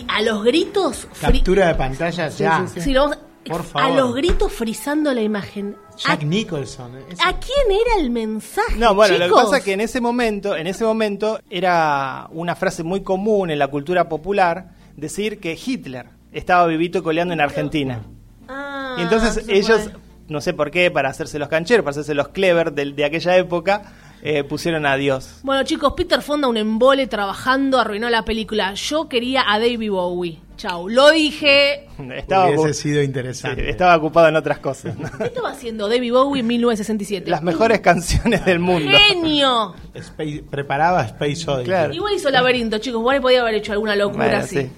[0.08, 1.08] a los gritos...
[1.20, 2.66] Captura de pantalla ya.
[2.68, 3.18] Sí, lo vamos-
[3.50, 5.76] Por A los gritos frizando la imagen.
[5.98, 6.92] Jack ¿A, Nicholson.
[7.10, 8.76] Eso- a quién era el mensaje?
[8.78, 12.56] No, bueno, lo que pasa es que en ese momento, en ese momento era una
[12.56, 17.42] frase muy común en la cultura popular decir que Hitler estaba vivito y coleando en
[17.42, 18.02] Argentina.
[18.48, 19.96] Ah, Y entonces ellos, puede.
[20.28, 23.36] no sé por qué, para hacerse los cancheros, para hacerse los clever de, de aquella
[23.38, 23.82] época,
[24.30, 25.40] eh, pusieron a Dios.
[25.44, 28.74] Bueno, chicos, Peter Fonda, un embole trabajando, arruinó la película.
[28.74, 30.40] Yo quería a David Bowie.
[30.58, 31.88] Chau, lo dije.
[32.16, 33.70] Estaba, Hubiese sido sí, interesante.
[33.70, 34.96] estaba ocupado en otras cosas.
[35.18, 37.30] ¿Qué estaba haciendo David Bowie en 1967?
[37.30, 38.92] Las mejores canciones del mundo.
[39.08, 39.76] ¡Genio!
[39.94, 41.66] Space- preparaba Space Odyssey.
[41.66, 41.94] Claro.
[41.94, 43.00] Igual hizo laberinto, chicos.
[43.02, 44.62] Igual podía haber hecho alguna locura Bueno, así.
[44.62, 44.70] sí.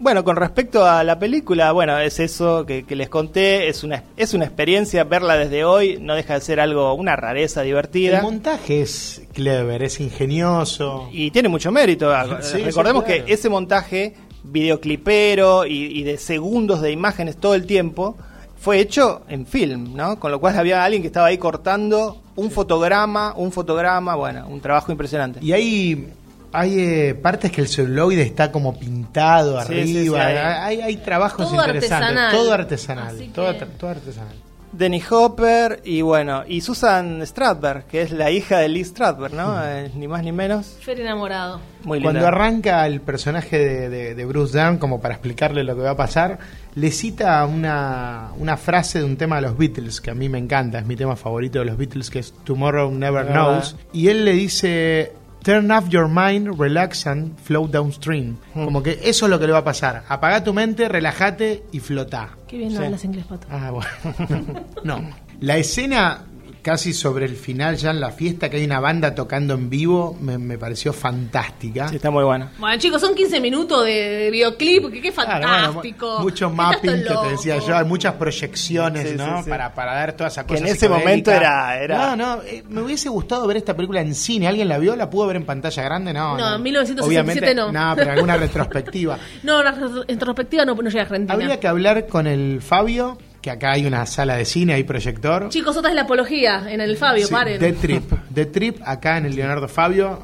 [0.00, 4.02] Bueno, con respecto a la película, bueno, es eso que, que les conté, es una,
[4.16, 8.16] es una experiencia, verla desde hoy no deja de ser algo, una rareza divertida.
[8.16, 11.10] El montaje es clever, es ingenioso.
[11.12, 12.10] Y tiene mucho mérito.
[12.40, 13.26] Sí, Recordemos sí, claro.
[13.26, 18.16] que ese montaje videoclipero y, y de segundos de imágenes todo el tiempo
[18.58, 20.18] fue hecho en film, ¿no?
[20.18, 24.60] Con lo cual había alguien que estaba ahí cortando un fotograma, un fotograma, bueno, un
[24.60, 25.40] trabajo impresionante.
[25.42, 26.08] Y hay,
[26.52, 30.18] hay eh, partes que el celuloide está como pintado Sí, sí, arriba.
[30.18, 31.92] sí, hay- hay, hay trabajos Todo interesantes.
[31.92, 32.32] artesanal.
[32.32, 33.16] Todo artesanal.
[33.34, 34.34] Todo, que- ar- todo artesanal.
[34.72, 39.60] Denny Hopper y bueno, y Susan Stradberg, que es la hija de Lee Stradberg, ¿no?
[39.66, 40.76] Eh, ni más ni menos.
[40.80, 41.60] Fer enamorado.
[41.82, 42.00] Muy.
[42.00, 45.90] Cuando arranca el personaje de, de- de Bruce Dern, como para explicarle lo que va
[45.90, 46.38] a pasar,
[46.76, 50.38] le cita una, una frase de un tema de los Beatles, que a mí me
[50.38, 53.26] encanta, es mi tema favorito de los Beatles, que es Tomorrow Never.
[53.26, 53.74] Knows.
[53.92, 58.36] Y él le dice, Turn off your mind, relax and flow downstream.
[58.54, 58.64] Hmm.
[58.66, 60.04] Como que eso es lo que le va a pasar.
[60.08, 62.30] Apaga tu mente, relájate y flotá.
[62.46, 62.76] Qué bien Sí.
[62.76, 63.46] hablas inglés, Pato.
[63.50, 64.64] Ah, bueno.
[64.84, 65.00] no.
[65.40, 66.24] La escena
[66.62, 70.16] casi sobre el final, ya en la fiesta, que hay una banda tocando en vivo,
[70.20, 71.88] me, me pareció fantástica.
[71.88, 72.52] Sí, está muy buena.
[72.58, 76.14] Bueno, chicos, son 15 minutos de videoclip, que qué Claro, bueno, fantástico.
[76.18, 79.38] mu- mucho mapping que te decía yo, hay muchas proyecciones, Sí, ¿no?
[79.38, 79.50] sí, sí.
[79.50, 80.66] Para, para dar toda esa Que cosa.
[80.66, 84.14] en ese momento era- era- No, no, eh, me hubiese gustado ver esta película en
[84.14, 84.46] cine.
[84.48, 84.96] ¿Alguien la vio?
[84.96, 86.12] ¿La pudo ver en pantalla grande?
[86.12, 87.72] No, No, en 1967 Obviamente, no.
[87.72, 89.18] No, pero alguna retrospectiva.
[89.42, 91.34] No, la retro- retrospectiva no, no llega a Argentina.
[91.34, 95.48] Habría que hablar con el Fabio, que acá hay una sala de cine, hay proyector.
[95.48, 97.58] Chicos, otra es la apología en el Fabio, Sí, paren.
[97.58, 98.12] The Trip.
[98.34, 100.20] The Trip, acá en el Leonardo Fabio,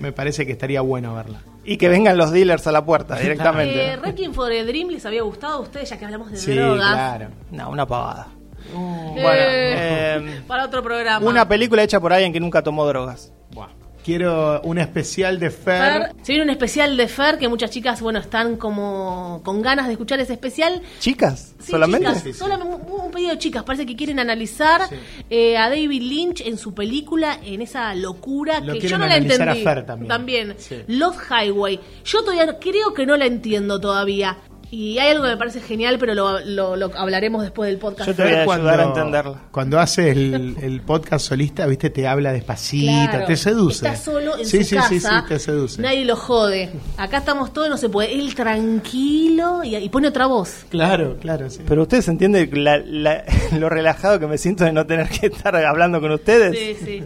[0.00, 1.40] me parece que estaría bueno verla.
[1.64, 3.92] Y que vengan los dealers a la puerta directamente.
[3.92, 6.54] Eh, Requiem for a Dream les había gustado a ustedes, ya que hablamos de Sí,
[6.54, 6.88] drogas.
[6.92, 7.28] claro.
[7.52, 8.26] No, una pavada.
[8.68, 11.24] Eh, Bueno, eh, para otro programa.
[11.26, 13.32] Una película hecha por alguien que nunca tomó drogas.
[13.52, 13.68] Buah.
[14.04, 15.92] Quiero un especial de Fer.
[16.02, 19.86] Fer, se viene un especial de Fer que muchas chicas, bueno, están como con ganas
[19.86, 20.82] de escuchar ese especial.
[20.98, 21.54] ¿Chicas?
[21.60, 22.06] Sí, ¿Solamente?
[22.08, 22.38] chicas, Sí, sí.
[22.38, 23.62] solamente un, un pedido de chicas.
[23.62, 24.82] Parece que quieren analizar
[25.30, 29.06] eh, a David Lynch en su película, en esa locura Lo que yo quieren no
[29.06, 29.60] la analizar entendí.
[29.68, 30.54] a Fer también.
[30.58, 30.76] Sí.
[30.88, 31.78] Love Highway.
[32.04, 34.36] Yo todavía creo que no la entiendo todavía.
[34.74, 38.08] Y hay algo que me parece genial, pero lo, lo- lo hablaremos después del podcast.
[38.08, 39.42] Yo te voy a Fer ayudar a entenderla.
[39.50, 43.86] Cuando hace el, el podcast solista, viste, te habla despacito, Claro, te seduce.
[43.86, 44.88] Está solo en sí, su sí, casa.
[44.88, 45.82] sí, sí, te seduce.
[45.82, 46.70] Nadie lo jode.
[46.96, 48.14] Acá estamos todos, no se puede.
[48.14, 50.64] Él tranquilo y, y pone otra voz.
[50.70, 51.60] Claro, claro, sí.
[51.68, 53.24] Pero ustedes entienden la- la-
[53.58, 56.78] lo relajado que me siento de no tener que estar hablando con ustedes.
[56.78, 57.04] Sí, sí.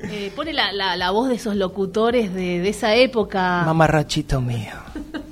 [0.00, 3.64] Eh, pone la, la- la voz de esos locutores de, de esa época.
[3.66, 4.70] Mamarrachito mío.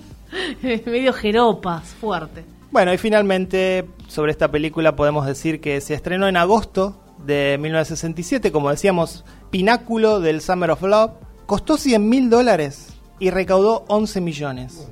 [0.63, 2.45] medio jeropas, fuerte.
[2.71, 8.53] Bueno, y finalmente sobre esta película podemos decir que se estrenó en agosto de 1967,
[8.53, 11.13] como decíamos, pináculo del Summer of Love.
[11.47, 14.89] Costó 100 mil dólares y recaudó 11 millones.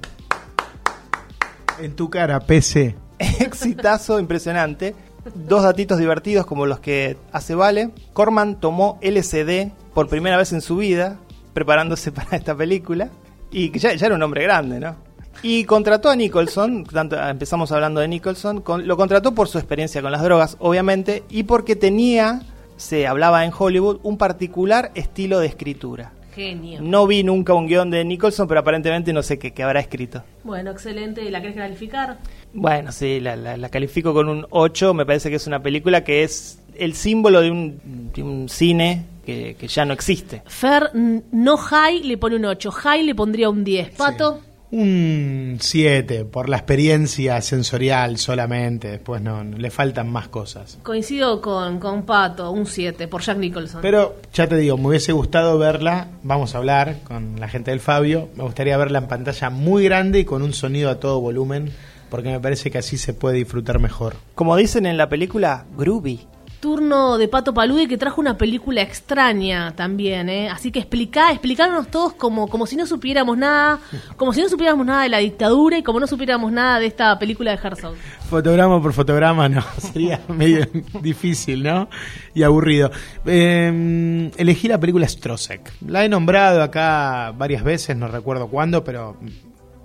[1.81, 2.97] En tu cara, PC.
[3.19, 4.95] Exitazo impresionante.
[5.35, 7.91] Dos datitos divertidos como los que hace Vale.
[8.13, 11.19] Corman tomó LSD por primera vez en su vida,
[11.53, 13.11] preparándose para esta película.
[13.51, 14.97] Y que ya, ya era un hombre grande, ¿no?
[15.45, 20.01] Y contrató a Nicholson, tanto, empezamos hablando de Nicholson, con- lo contrató por su experiencia
[20.03, 22.41] con las drogas, obviamente, y porque tenía,
[22.79, 26.13] se hablaba en Hollywood, un particular estilo de escritura.
[26.35, 26.81] Genio.
[26.83, 30.25] No vi nunca un guion de Nicholson, pero aparentemente no sé qué, qué habrá escrito.
[30.43, 31.31] Bueno, excelente.
[31.31, 32.19] ¿La querés calificar?
[32.53, 34.95] Bueno, sí, la, la- la califico con un 8.
[34.95, 39.05] Me parece que es una película que es el símbolo de un, de un cine
[39.25, 40.43] que, que ya no existe.
[40.47, 42.71] Fer, no high, le pone un 8.
[42.73, 43.91] High le pondría un 10.
[43.91, 44.41] Pato,
[44.77, 48.91] Un 7, por la experiencia sensorial solamente.
[48.91, 50.79] Después no, no, le faltan más cosas.
[50.83, 53.83] coincido con, con Pato, un 7 por Jack Nicholson.
[53.83, 57.79] Pero ya te digo, me hubiese gustado verla, vamos a hablar con la gente del
[57.79, 61.71] Fabio, me gustaría verla en pantalla muy grande y con un sonido a todo volumen,
[62.11, 64.17] porque me parece que así se puede disfrutar mejor.
[64.35, 66.27] Como dicen en la película, groovy.
[66.65, 70.49] Turno de Pato Palude que trajo una película extraña también, ¿eh?
[70.49, 73.81] Así que explica, explicarnos todos como, como si no supiéramos nada,
[74.17, 77.19] como si no supiéramos nada de la dictadura y como no supiéramos nada de esta
[77.19, 77.97] película de Herzog.
[78.31, 80.67] Fotograma por fotograma, no, sería medio
[81.03, 81.91] difícil, ¿no?
[82.33, 82.91] Y aburrido.
[83.27, 85.71] Eh, elegí la película Strosek.
[85.87, 89.19] La he nombrado acá varias veces, no recuerdo cuándo, pero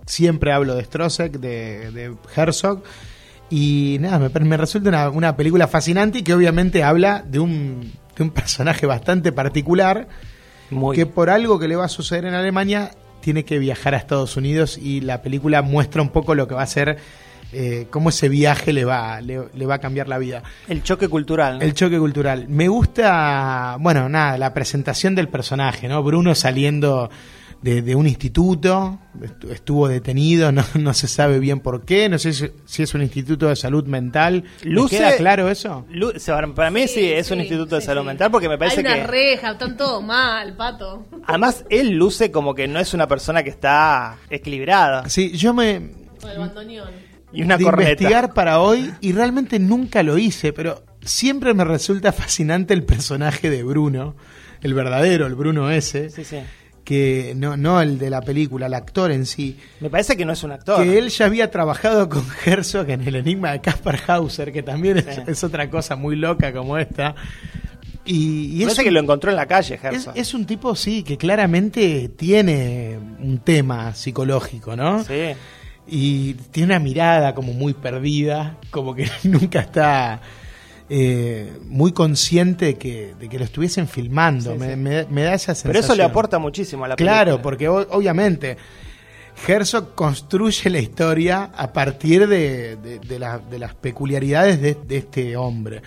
[0.06, 2.84] siempre hablo de Strosek, de, de Herzog.
[3.50, 7.92] Y nada, me, me resulta una, una película fascinante y que obviamente habla de un,
[8.16, 10.08] de un personaje bastante particular
[10.70, 10.96] Muy.
[10.96, 14.38] que por algo que le va a suceder en Alemania tiene que viajar a Estados
[14.38, 16.98] Unidos y la película muestra un poco lo que va a ser,
[17.52, 20.44] eh, cómo ese viaje le va, le, le va a cambiar la vida.
[20.68, 21.60] El choque cultural.
[21.60, 21.66] ¿no?
[21.66, 22.48] El choque cultural.
[22.48, 26.02] Me gusta, bueno, nada, la presentación del personaje, ¿no?
[26.02, 27.10] Bruno saliendo
[27.62, 32.18] de, de un instituto, estu- estuvo detenido, no, no se sabe bien por qué, no
[32.18, 34.46] sé si, si es un instituto de salud mental.
[34.64, 35.86] ¿Le Luce- queda claro eso?
[36.56, 38.08] Para mí sí, es un sí, instituto de salud sí.
[38.08, 39.08] mental porque me parece Hay una que...
[39.08, 41.06] reja, están todos mal, Pato.
[41.26, 45.10] Además, él luce como que no es una persona que está equilibrada.
[45.10, 45.92] Sí, yo me,
[46.22, 47.10] Con el bandoneón.
[47.32, 47.92] Y una de corneta.
[47.92, 53.50] investigar para hoy y realmente nunca lo hice, pero siempre me resulta fascinante el personaje
[53.50, 54.16] de Bruno,
[54.62, 56.38] el verdadero, el Bruno ese, Sí, sí.
[56.90, 60.34] Que no, no el de la película, el actor en sí, Me parece que no
[60.34, 60.84] es un actor.
[60.84, 64.98] que él ya había trabajado con Herzog en el enigma de Caspar Hauser, que también
[64.98, 65.22] es, Sí.
[65.28, 67.14] es otra cosa muy loca como esta.
[68.06, 70.14] Y, y Me es parece que lo encontró en la calle, es, Herzog.
[70.18, 75.04] es un tipo, sí, que claramente tiene un tema psicológico, ¿no?
[75.04, 75.34] Sí.
[75.88, 80.22] y tiene una mirada como muy perdida, como que nunca está
[80.90, 84.54] eh, muy consciente de que, de que lo estuviesen filmando.
[84.54, 84.76] Sí, me, sí.
[84.76, 85.72] me- me da esa sensación.
[85.74, 87.24] Pero eso le aporta muchísimo a la película.
[87.24, 88.58] Claro, porque o- obviamente
[89.48, 94.98] Herzog construye la historia a partir de, de- de la- de las peculiaridades de, de
[94.98, 95.82] este hombre.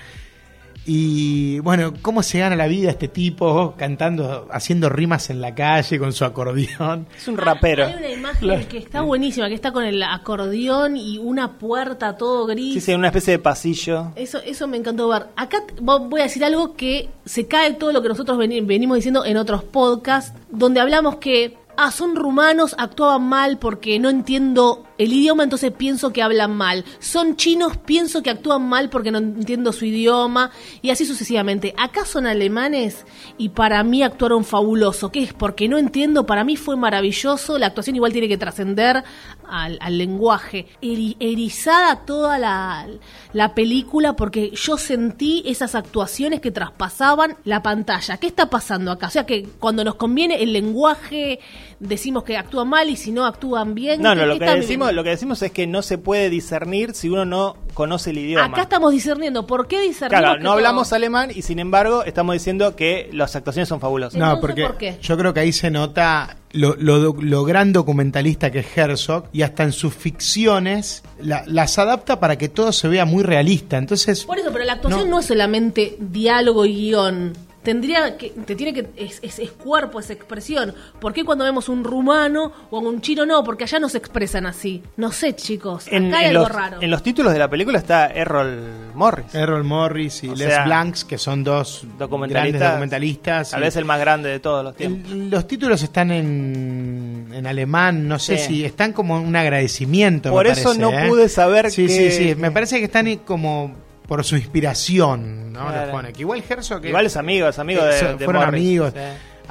[0.87, 5.99] Y bueno, cómo se gana la vida este tipo cantando, haciendo rimas en la calle
[5.99, 7.07] con su acordeón.
[7.16, 7.87] Es un rapero.
[7.87, 12.47] Hay una imagen que está buenísima, que está con el acordeón y una puerta todo
[12.47, 12.75] gris.
[12.75, 14.09] Sí, sí, una especie de pasillo.
[14.16, 15.27] Eso, eso me encantó ver.
[15.37, 19.25] Acá voy a decir algo que se cae todo lo que nosotros veni- venimos diciendo
[19.25, 25.12] en otros podcasts, donde hablamos que, ah, son rumanos, actuaban mal porque no entiendo el
[25.12, 26.85] idioma, entonces pienso que hablan mal.
[26.98, 30.50] Son chinos, pienso que actúan mal porque no entiendo su idioma,
[30.83, 31.74] y así sucesivamente.
[31.78, 33.05] Acá son alemanes
[33.38, 35.11] y para mí actuaron fabuloso.
[35.11, 35.33] ¿Qué es?
[35.33, 37.59] Porque no entiendo, para mí fue maravilloso.
[37.59, 39.02] La actuación igual tiene que trascender
[39.48, 40.66] al, al lenguaje.
[40.81, 42.87] Eri- erizada toda la,
[43.33, 48.16] la película porque yo sentí esas actuaciones que traspasaban la pantalla.
[48.18, 49.07] ¿Qué está pasando acá?
[49.09, 51.40] O sea que cuando nos conviene el lenguaje
[51.81, 54.00] decimos que actúan mal y si no actúan bien.
[54.02, 54.91] No, ¿qué- no, lo que, decimos?
[54.92, 58.46] Lo que decimos es que no se puede discernir si uno no conoce el idioma.
[58.46, 59.46] Acá estamos discerniendo.
[59.46, 60.20] ¿Por qué discernimos?
[60.22, 64.18] Claro, no todo- hablamos alemán y sin embargo estamos diciendo que las actuaciones son fabulosas.
[64.18, 64.98] No, porque ¿por qué?
[65.02, 69.42] yo creo que ahí se nota lo, lo- lo gran documentalista que es Herzog y
[69.42, 73.78] hasta en sus ficciones la- las adapta para que todo se vea muy realista.
[73.78, 75.16] Entonces, Por eso, pero la actuación No.
[75.16, 77.33] no, es solamente diálogo y guion.
[77.62, 80.75] Tendría que, te tiene que, es, es- es cuerpo, es expresión.
[81.01, 83.44] ¿Por qué cuando vemos un rumano o un chino no?
[83.44, 84.83] Porque allá no se expresan así.
[84.96, 85.87] No sé, chicos.
[85.87, 86.79] Acá En, hay en algo los, raro.
[86.83, 88.59] en los títulos de la película está Errol
[88.94, 93.51] Morris, Errol Morris y O Les sea, Blancs, que son dos documentalistas, grandes documentalistas.
[93.51, 95.12] tal vez el más grande de todos los tiempos.
[95.12, 98.46] el- los títulos están en, en alemán, no sé Sí.
[98.46, 100.31] si están como un agradecimiento.
[100.31, 101.09] Por me eso parece, no ¿eh?
[101.09, 102.35] pude saber Sí, que- sí, sí.
[102.35, 103.72] Me parece que están como
[104.12, 105.61] por su inspiración, ¿no?
[105.68, 105.81] Claro.
[105.83, 106.12] Los pone.
[106.12, 106.85] Que igual Herzog.
[106.85, 108.61] Igual es amigo, es amigo Eh, de, de fueron Morris.
[108.61, 108.92] amigos.
[108.94, 109.01] Sí.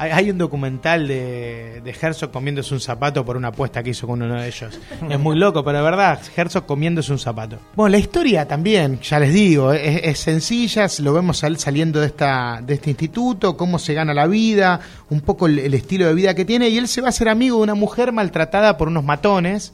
[0.01, 4.21] Hay, un documental de, de Herzog comiéndose un zapato por una apuesta que hizo con
[4.21, 4.79] uno de ellos.
[5.09, 7.59] es muy loco, pero de verdad, Herzog comiéndose un zapato.
[7.75, 12.61] Bueno, la historia también, ya les digo, es, es sencilla, lo vemos saliendo de, esta,
[12.63, 16.33] de este instituto, cómo se gana la vida, un poco el, el estilo de vida
[16.33, 19.03] que tiene, y él se va a hacer amigo de una mujer maltratada por unos
[19.03, 19.71] matones.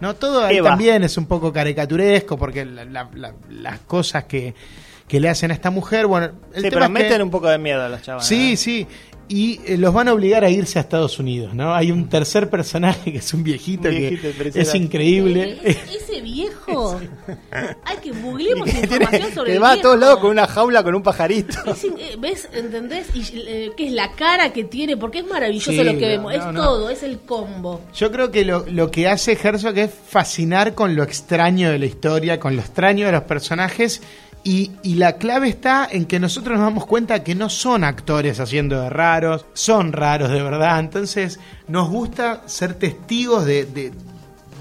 [0.00, 0.14] ¿no?
[0.14, 0.70] Todo ahí Eva.
[0.70, 4.54] también es un poco caricaturesco, porque la- la- la- las cosas que,
[5.08, 7.30] que le hacen a esta mujer, bueno, el Sí, tema pero es que- meten un
[7.30, 8.26] poco de miedo a los chavales.
[8.28, 8.86] Sí, sí.
[9.32, 11.72] Y eh, los van a obligar a irse a Estados Unidos, ¿no?
[11.72, 15.56] Hay un tercer personaje que es un viejito, Un viejito que es increíble.
[15.64, 17.00] Ese viejo.
[17.84, 20.48] Hay que googleemos Que, tiene- información sobre que el va a todos lados con una
[20.48, 21.56] jaula con un pajarito.
[21.64, 22.48] Es eh, ¿Ves?
[22.52, 23.06] ¿Entendés?
[23.14, 26.26] Y eh, qué es la cara que tiene, porque es maravilloso Sí, lo que no,
[26.26, 26.32] vemos.
[26.32, 26.60] no, es no.
[26.62, 27.82] todo, es el combo.
[27.94, 31.86] Yo creo que lo, lo que hace Herzog es fascinar con lo extraño de la
[31.86, 34.02] historia, con lo extraño de los personajes.
[34.42, 38.40] Y, y la clave está en que nosotros nos damos cuenta que no son actores
[38.40, 40.80] haciendo de raros, son raros de verdad.
[40.80, 43.92] Entonces nos gusta ser testigos de, de-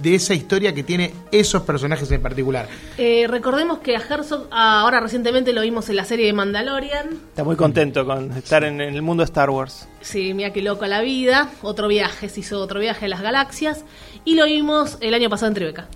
[0.01, 2.69] de esa historia que tiene esos personajes en particular.
[2.97, 7.09] Eh, recordemos que a Herzog, ah, ahora recientemente lo vimos en la serie de Mandalorian.
[7.29, 9.89] Está muy contento con estar en, en el mundo de Star Wars.
[9.99, 11.49] Sí, mira qué loco la vida.
[11.63, 13.83] Otro viaje, se hizo otro viaje a las galaxias.
[14.23, 15.87] Y lo vimos el año pasado en Tribeca.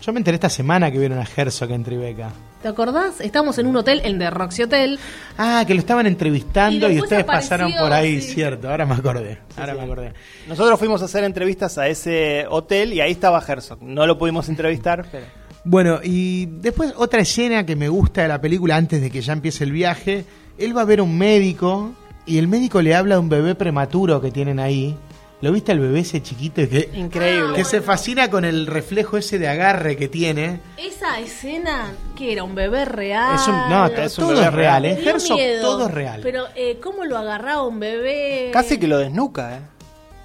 [0.00, 2.30] Yo me enteré esta semana que vieron a Herzog en Tribeca.
[2.68, 3.22] ¿Te acordás?
[3.22, 4.98] Estamos en un hotel, el de Roxy Hotel.
[5.38, 8.34] Ah, que lo estaban entrevistando Y ustedes apareció, pasaron por ahí, sí.
[8.34, 8.68] cierto.
[8.68, 9.38] Ahora me acordé.
[9.56, 10.12] Ahora me acordé.
[10.46, 13.82] Nosotros fuimos a hacer entrevistas a ese hotel y ahí estaba Herzog.
[13.82, 15.24] No lo pudimos entrevistar, pero...
[15.64, 19.32] Bueno, y después otra escena que me gusta de la película antes de que ya
[19.32, 20.26] empiece el viaje.
[20.58, 21.92] Él va a ver a un médico
[22.26, 24.94] y el médico le habla de un bebé prematuro que tienen ahí.
[25.40, 27.54] ¿Lo viste al bebé ese chiquito que, Increíble.
[27.54, 30.58] que se fascina con el reflejo ese de agarre que tiene?
[30.76, 33.36] Esa escena, que era un bebé real.
[33.36, 34.82] Es un, no, es un todo bebé es real.
[34.82, 34.98] real.
[34.98, 36.20] En Herzog miedo, todo es real.
[36.24, 38.50] Pero, eh, ¿cómo lo agarraba un bebé?
[38.52, 39.60] Casi que lo desnuca, ¿eh?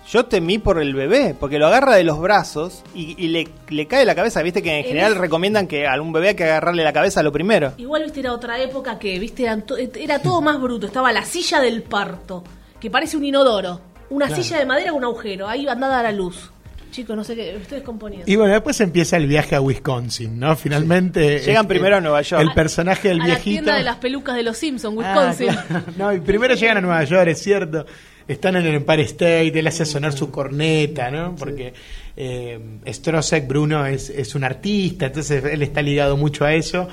[0.10, 3.88] Yo temí por el bebé, porque lo agarra de los brazos y, y le, le
[3.88, 4.42] cae la cabeza.
[4.42, 7.32] Viste que en general recomiendan que a un bebé hay que agarrarle la cabeza lo
[7.32, 7.72] primero.
[7.78, 10.88] Igual, viste, era otra época que, viste, eran to- era todo más bruto.
[10.88, 12.44] Estaba la silla del parto,
[12.82, 13.80] que parece un inodoro.
[14.16, 15.48] Una silla de madera con un agujero.
[15.48, 16.52] Ahí andada a la luz.
[16.92, 18.30] Chicos, no sé qué, ustedes componiendo.
[18.32, 20.56] Y bueno, después empieza el viaje a Wisconsin, ¿no?
[20.56, 21.40] Finalmente.
[21.40, 22.42] Llegan primero a Nueva York.
[22.44, 23.50] El personaje del a la viejito.
[23.56, 25.48] tienda de las pelucas de los Simpsons, Ah, Wisconsin.
[25.68, 25.86] claro.
[25.98, 27.86] No, y primero llegan a Nueva York, es cierto.
[28.28, 31.36] Están en el Empire State, él hace sonar su corneta, ¿no?
[31.36, 31.74] Porque
[32.16, 36.88] eh, Strosek, Bruno, es, es un artista, entonces él está ligado mucho a eso.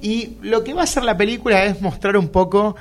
[0.00, 2.76] Y lo que va a hacer la película es mostrar un poco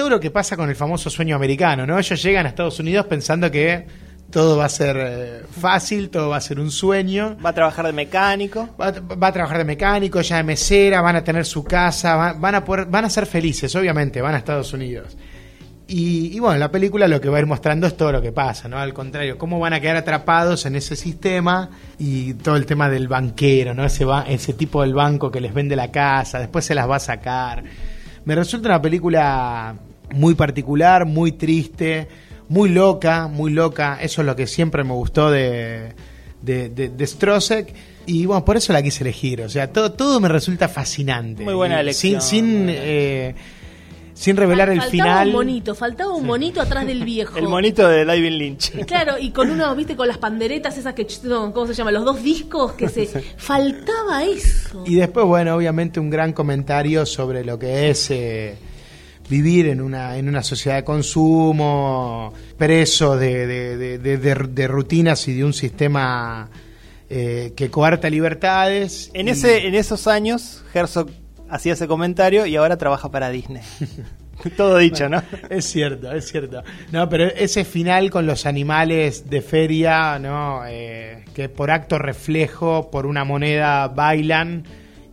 [0.00, 1.98] todo lo que pasa con el famoso sueño americano, ¿no?
[1.98, 3.86] Ellos llegan a Estados Unidos pensando que
[4.30, 7.36] todo va a ser eh, fácil, todo va a ser un sueño.
[7.44, 8.70] Va a trabajar de mecánico.
[8.80, 12.32] Va, va a trabajar de mecánico, ya de mesera, van a tener su casa, va-
[12.32, 15.18] van, a poder, van a ser felices, obviamente, van a Estados Unidos.
[15.86, 18.32] Y, y bueno, la película lo que va a ir mostrando es todo lo que
[18.32, 18.78] pasa, ¿no?
[18.78, 23.06] Al contrario, cómo van a quedar atrapados en ese sistema y todo el tema del
[23.06, 23.84] banquero, ¿no?
[23.84, 26.96] Ese, ba- ese tipo del banco que les vende la casa, después se las va
[26.96, 27.64] a sacar.
[28.24, 29.74] Me resulta una película
[30.12, 32.08] muy particular, muy triste,
[32.48, 33.98] muy loca, muy loca.
[34.00, 35.92] Eso es lo que siempre me gustó de,
[36.42, 37.74] de, de, de Strozek.
[38.06, 39.42] Y bueno, por eso la quise elegir.
[39.42, 41.44] O sea, todo, todo me resulta fascinante.
[41.44, 42.20] Muy buena elección.
[42.20, 43.34] Sin, sin, eh,
[44.14, 45.28] sin revelar el faltaba final.
[45.28, 47.38] un monito, faltaba un monito atrás del viejo.
[47.38, 48.84] El monito de David Lynch.
[48.84, 51.90] Claro, y con uno, viste, con las panderetas esas que, no, ¿cómo se llama?
[51.92, 53.06] Los dos discos que se...
[53.36, 54.82] Faltaba eso.
[54.86, 58.56] Y después, bueno, obviamente un gran comentario sobre lo que es eh,
[59.30, 64.68] vivir en una, en una sociedad de consumo, preso de, de- de- de- de- de
[64.68, 66.50] rutinas y de un sistema
[67.08, 69.10] eh, que coarta libertades.
[69.14, 71.08] En, Y- ese, en esos años, Herzog
[71.48, 73.62] hacía ese comentario y ahora trabaja para Disney.
[74.56, 75.22] Todo dicho, ¿no?
[75.50, 76.62] Es cierto, es cierto.
[76.92, 80.62] No, pero ese final con los animales de feria, ¿no?
[80.66, 84.64] Eh, que por acto reflejo, por una moneda, bailan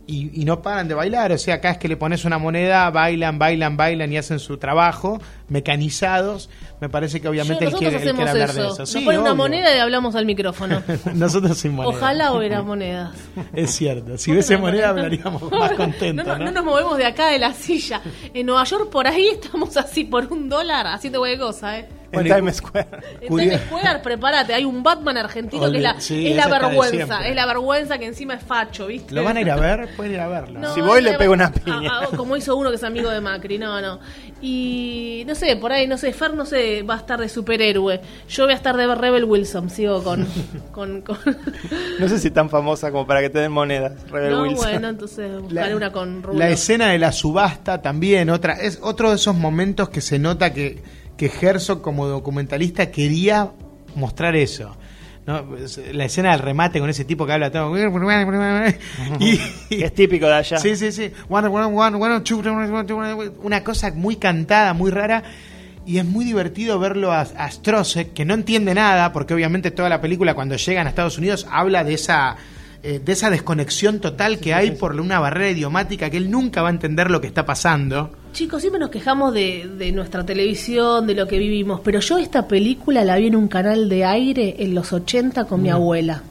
[0.08, 1.30] y, y no paran de bailar.
[1.32, 4.56] O sea, acá es que le pones una moneda, bailan, bailan, bailan y hacen su
[4.56, 6.48] trabajo, mecanizados.
[6.80, 8.62] Me parece que obviamente Yo- él quiere, él quiere hablar eso.
[8.62, 8.78] de eso.
[8.80, 10.82] Nos Sí, ponen una moneda y hablamos al micrófono.
[11.14, 11.94] Nosotros sin moneda.
[11.96, 13.10] Ojalá hubiera monedas.
[13.52, 14.16] Es cierto.
[14.18, 16.44] Si hubiese una moneda hablaríamos más contentos, no, no, ¿no?
[16.46, 18.00] no nos movemos de acá de la silla.
[18.32, 21.88] En Nueva York por ahí estamos así por un dólar haciendo cualquier cosa, ¿eh?
[22.10, 22.88] En Times Square.
[23.20, 27.26] En Curio- Times Square, prepárate, hay un Batman argentino que es la, sí, es vergüenza,
[27.28, 29.14] es la vergüenza que encima es facho, ¿viste?
[29.14, 29.88] ¿Lo van a ir a ver?
[29.96, 30.58] Pueden ir a verlo.
[30.60, 31.90] No, Si voy, le pego una ah, piña.
[31.92, 34.00] ah, como hizo uno que es amigo de Macri, no, no.
[34.40, 38.00] Y no sé, por ahí, no sé, Fer, no sé, va a estar de superhéroe.
[38.28, 40.26] Yo voy a estar de Rebel Wilson, sigo con.
[40.72, 41.18] con, con-
[41.98, 44.56] No sé si tan famosa como para que te den monedas, Rebel no, Wilson.
[44.70, 46.38] bueno, entonces buscaré una con Rulo.
[46.38, 50.52] La escena de la subasta también, otra, es otro de esos momentos que se nota
[50.52, 50.82] que,
[51.18, 53.50] que Herzog como documentalista quería
[53.96, 54.74] mostrar eso.
[55.26, 55.44] ¿no?
[55.92, 57.70] La escena del remate con ese tipo que habla todo.
[59.20, 60.58] y, es típico de allá.
[60.58, 61.12] Sí, sí, sí.
[61.28, 65.24] Una cosa muy cantada, muy rara.
[65.84, 67.50] Y es muy divertido verlo a, a
[68.14, 71.82] que no entiende nada, porque obviamente toda la película cuando llegan a Estados Unidos habla
[71.82, 72.36] de esa,
[72.82, 76.68] eh, de esa desconexión total que hay por una barrera idiomática que él nunca va
[76.68, 78.12] a entender lo que está pasando.
[78.32, 82.46] Chicos, siempre nos quejamos de, de nuestra televisión, de lo que vivimos, pero yo esta
[82.46, 86.22] película la vi en un canal de aire en los 80 con mi abuela.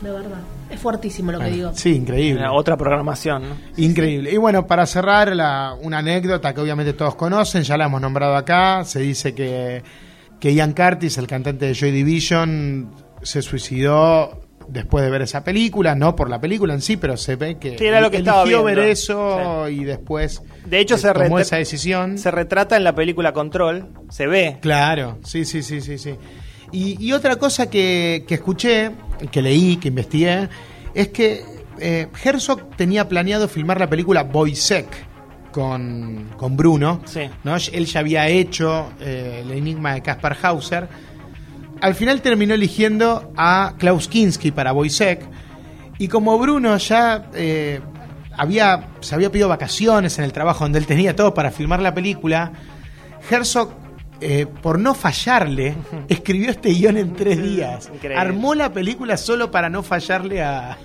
[0.00, 0.40] De verdad.
[0.70, 1.70] Es fuertísimo lo que digo.
[1.74, 2.40] Sí, increíble.
[2.40, 3.56] Una otra programación, ¿no?
[3.76, 4.32] Increíble.
[4.32, 8.36] Y bueno, para cerrar, la, una anécdota que obviamente todos conocen, ya la hemos nombrado
[8.36, 9.82] acá, se dice que,
[10.40, 12.90] que Ian Curtis, el cantante de Joy Division,
[13.22, 17.36] se suicidó después de ver esa película, no por la película en sí, pero se
[17.36, 18.64] ve que Sí, era lo que eligió estaba viendo.
[18.64, 22.18] ver eso y después De hecho, eh, se, tomó esa decisión.
[22.18, 23.88] se retrata en la película Control.
[24.10, 24.58] Se ve.
[24.60, 26.14] Claro, sí, sí, sí, sí, sí.
[26.72, 28.90] Y, y otra cosa que, que escuché,
[29.30, 30.48] que leí, que investigué,
[30.94, 31.42] es que
[31.78, 34.86] eh, Herzog tenía planeado filmar la película Boysec
[35.52, 37.00] con, con Bruno.
[37.04, 37.20] Sí.
[37.44, 37.54] ¿no?
[37.72, 40.88] Él ya había hecho eh, el enigma de Caspar Hauser.
[41.84, 45.20] Al final terminó eligiendo a Klaus Kinski para Boysec.
[45.98, 47.82] Y como Bruno ya eh,
[48.32, 51.92] había, se había pedido vacaciones en el trabajo donde él tenía todo para filmar la
[51.92, 52.52] película,
[53.30, 53.74] Herzog,
[54.22, 55.74] eh, por no fallarle,
[56.08, 57.90] escribió este guion en tres días.
[57.92, 58.18] Increíble.
[58.18, 60.78] Armó la película solo para no fallarle a,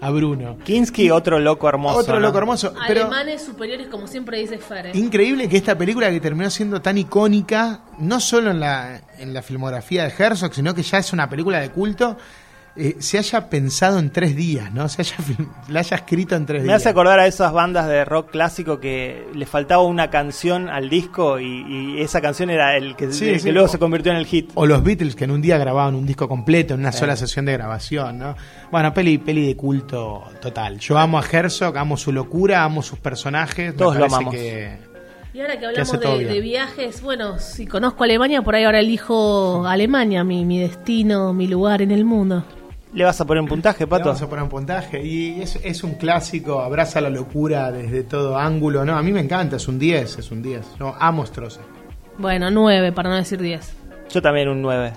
[0.00, 0.58] a Bruno.
[0.64, 1.98] Kinski, otro loco hermoso.
[1.98, 2.20] Otro ¿no?
[2.20, 2.74] loco hermoso.
[2.86, 4.86] Pero Alemanes superiores, como siempre dice Fer.
[4.86, 4.90] ¿eh?
[4.94, 9.42] increíble que esta película que terminó siendo tan icónica, no solo en la, en la
[9.42, 12.16] filmografía de Herzog, sino que ya es una película de culto,
[12.76, 14.88] eh, se haya pensado en tres días, ¿no?
[14.88, 16.76] Se haya, film- la haya escrito en tres Me días.
[16.82, 21.38] hace acordar a esas bandas de rock clásico que le faltaba una canción al disco
[21.40, 23.46] y, y esa canción era el que, Sí, el sí.
[23.46, 24.50] que luego se convirtió en el hit.
[24.54, 27.44] O los Beatles que en un día grababan un disco completo, en una sola sesión
[27.46, 28.36] de grabación, ¿no?
[28.70, 30.78] Bueno, peli, peli de culto total.
[30.78, 33.72] Yo amo a Herzog, amo su locura, amo sus personajes.
[33.72, 34.34] me Todos lo parece amamos.
[34.34, 34.78] Que,
[35.34, 39.66] Y ahora que hablamos de, de viajes, bueno, si conozco Alemania, por ahí ahora elijo
[39.66, 42.44] Alemania, mi, mi destino, mi lugar en el mundo.
[42.92, 44.06] ¿Le vas a poner un puntaje, Le Pato?
[44.06, 45.04] Vamos a poner un puntaje.
[45.04, 48.84] Y es, es un clásico, abraza la locura desde todo ángulo.
[48.84, 50.76] No, a mí me encanta, es un 10, es un 10.
[50.78, 51.60] No, amo Stroza.
[52.18, 53.74] Bueno, nueve, para no decir diez.
[54.10, 54.92] Yo también un 9.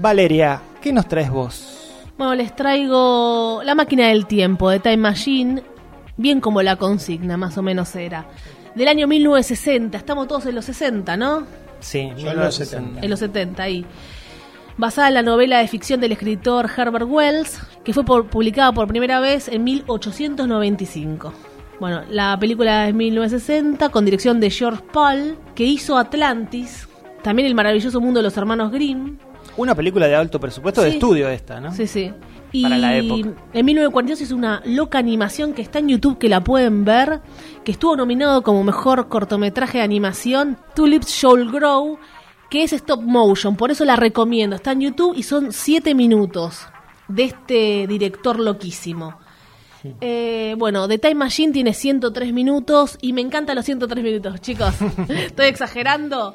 [0.00, 2.04] Valeria, ¿qué nos traes vos?
[2.16, 5.62] Bueno, les traigo La máquina del tiempo de Time Machine,
[6.16, 8.26] bien como la consigna, más o menos era.
[8.74, 11.46] Del año 1960, estamos todos en los 60, ¿no?
[11.80, 13.00] Sí, Yo en los 70.
[13.00, 13.84] En los 70, ahí.
[14.78, 18.86] Basada en la novela de ficción del escritor Herbert Wells, que fue por- publicada por
[18.88, 21.32] primera vez en 1895.
[21.80, 26.88] Bueno, la película es 1960, con dirección de George Paul, que hizo Atlantis,
[27.22, 29.16] también El maravilloso mundo de los hermanos Grimm,
[29.56, 31.72] Una película de alto presupuesto de estudio esta, ¿no?
[31.72, 32.12] Sí, sí.
[32.52, 33.30] Y Para la época.
[33.52, 37.20] En 1942 es una loca animación que está en YouTube, que la pueden ver,
[37.64, 41.98] que estuvo nominado como mejor cortometraje de animación, Tulips Shall Grow,
[42.50, 44.56] que es stop motion, por eso la recomiendo.
[44.56, 46.66] Está en YouTube y son 7 minutos
[47.08, 49.18] de este director loquísimo.
[50.00, 54.74] Eh, bueno, The Time Machine tiene 103 minutos y me encantan los 103 minutos, chicos.
[55.08, 56.34] Estoy exagerando.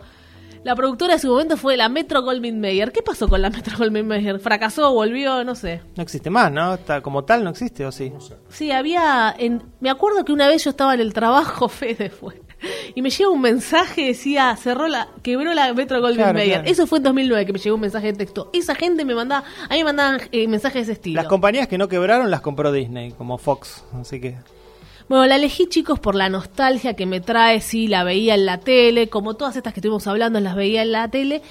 [0.64, 2.92] La productora de su momento fue la Metro Goldwyn Mayer.
[2.92, 4.40] ¿Qué pasó con la Metro Goldwyn Mayer?
[4.40, 4.94] ¿Fracasó?
[4.94, 5.44] ¿Volvió?
[5.44, 5.82] No sé.
[5.96, 6.76] No existe más, ¿no?
[6.76, 8.14] Está, como tal no existe, ¿o sí?
[8.50, 9.34] Sí, había.
[9.38, 12.42] En, me acuerdo que una vez yo estaba en el trabajo, Fede fue.
[12.96, 16.54] Y me llega un mensaje, decía, cerró la, quebró la Metro Goldwyn Claro, Mayer.
[16.60, 16.70] claro.
[16.70, 18.50] Eso fue en 2009 que me llegó un mensaje de texto.
[18.54, 21.16] Esa gente me mandaba, a mí me mandaban eh, mensajes de ese estilo.
[21.22, 24.36] Las compañías que no quebraron las compró Disney, como Fox, así que...
[25.10, 27.60] Bueno, la elegí, chicos, por la nostalgia que me trae.
[27.60, 30.94] Sí, la veía en la tele, como todas estas que estuvimos hablando, las veía en
[30.94, 31.42] la tele.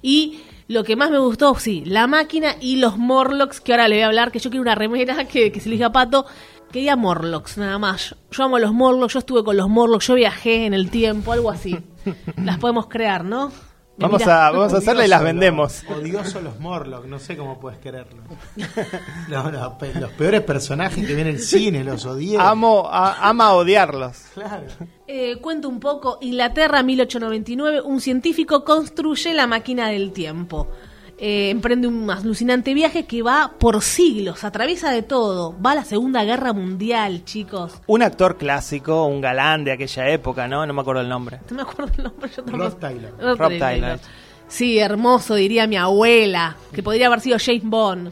[0.00, 0.38] Y
[0.70, 4.02] lo que más me gustó, sí, la máquina y los Morlocks, que ahora le voy
[4.02, 6.26] a hablar, que yo quiero una remera que, que se elija Pato.
[6.70, 8.10] Quería Morlocks, nada más.
[8.10, 11.32] Yo, yo amo los Morlocks, yo estuve con los Morlocks, yo viajé en el tiempo,
[11.32, 11.76] algo así.
[12.36, 13.50] las podemos crear, ¿no?
[13.96, 15.82] Me Vamos a, vamos a hacerla y las vendemos.
[15.88, 18.22] Odioso los Morlock, no sé cómo puedes quererlo.
[19.28, 22.38] No, los peores personajes que viene el cine, los odié.
[22.40, 24.16] Amo, a- ama odiarlos.
[24.34, 24.64] Claro.
[25.06, 26.18] Eh, cuento un poco.
[26.22, 30.68] Inglaterra, 1899, un científico construye la máquina del tiempo.
[31.22, 35.54] Eh, emprende un alucinante viaje que va por siglos, atraviesa de todo.
[35.60, 37.74] Va a la Segunda Guerra Mundial, chicos.
[37.86, 40.64] Un actor clásico, un galán de aquella época, ¿no?
[40.64, 41.40] No me acuerdo el nombre.
[41.50, 42.30] No me acuerdo el nombre.
[42.30, 42.56] Yo tampoco.
[42.56, 43.12] Rob Tyler.
[43.20, 43.58] Rob Rob Tyler.
[43.58, 44.00] Tyler.
[44.48, 48.10] Sí, hermoso, diría mi abuela, que podría haber sido James Bond.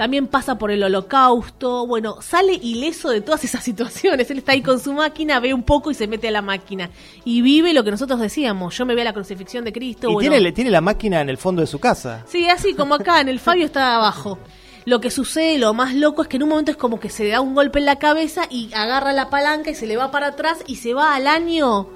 [0.00, 1.86] También pasa por el holocausto.
[1.86, 4.30] Bueno, sale ileso de todas esas situaciones.
[4.30, 6.88] Él está ahí con su máquina, ve un poco y se mete a la máquina.
[7.22, 8.78] Y vive lo que nosotros decíamos.
[8.78, 10.08] Yo me veo a la crucifixión de Cristo.
[10.08, 10.30] Y bueno.
[10.30, 12.24] tiene, tiene la máquina en el fondo de su casa.
[12.26, 14.38] Sí, así como acá, en el Fabio está abajo.
[14.86, 17.28] Lo que sucede, lo más loco, es que en un momento es como que se
[17.28, 20.28] da un golpe en la cabeza y agarra la palanca y se le va para
[20.28, 21.90] atrás y se va al año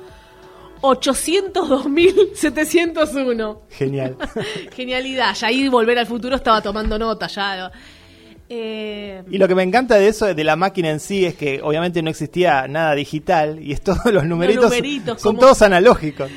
[0.81, 3.59] 802.701.
[3.71, 4.17] Genial.
[4.75, 5.35] Genialidad.
[5.35, 7.71] Ya ahí Volver al Futuro estaba tomando nota, ya.
[8.49, 11.61] Eh, Y lo que me encanta de eso, de la máquina en sí, es que
[11.63, 16.31] obviamente no existía nada digital y es todos los numeritos, numeritos, son como- todos analógicos.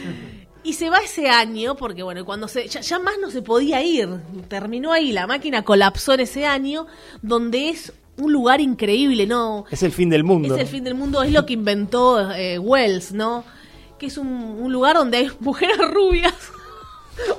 [0.64, 3.82] Y se va ese año, porque bueno, cuando se, ya, ya más no se podía
[3.84, 4.10] ir,
[4.50, 6.88] terminó ahí, la máquina colapsó en ese año,
[7.22, 9.64] donde es un lugar increíble, ¿no?
[9.72, 10.56] Es el fin del mundo.
[10.56, 13.46] Es el fin del mundo, es lo que inventó eh, Wells, ¿no?
[14.00, 16.34] Que es un, un lugar donde hay mujeres rubias.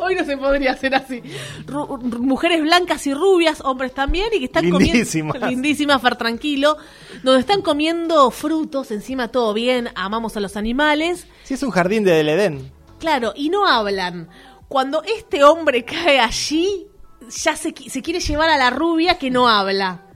[0.01, 1.23] Hoy no se podría hacer así.
[1.67, 5.35] Ru- mujeres blancas y rubias, hombres también, y que están Lindísimas.
[5.35, 5.49] comiendo.
[5.51, 6.77] Lindísimas, Fer tranquilo.
[7.23, 11.29] Donde están comiendo frutos, encima todo bien, amamos a los animales.
[11.45, 12.73] Sí, es un jardín de del Edén.
[12.99, 14.29] Claro, y no hablan.
[14.67, 16.89] Cuando este hombre cae allí,
[17.31, 20.08] ya se quiere llevar a la rubia que no habla.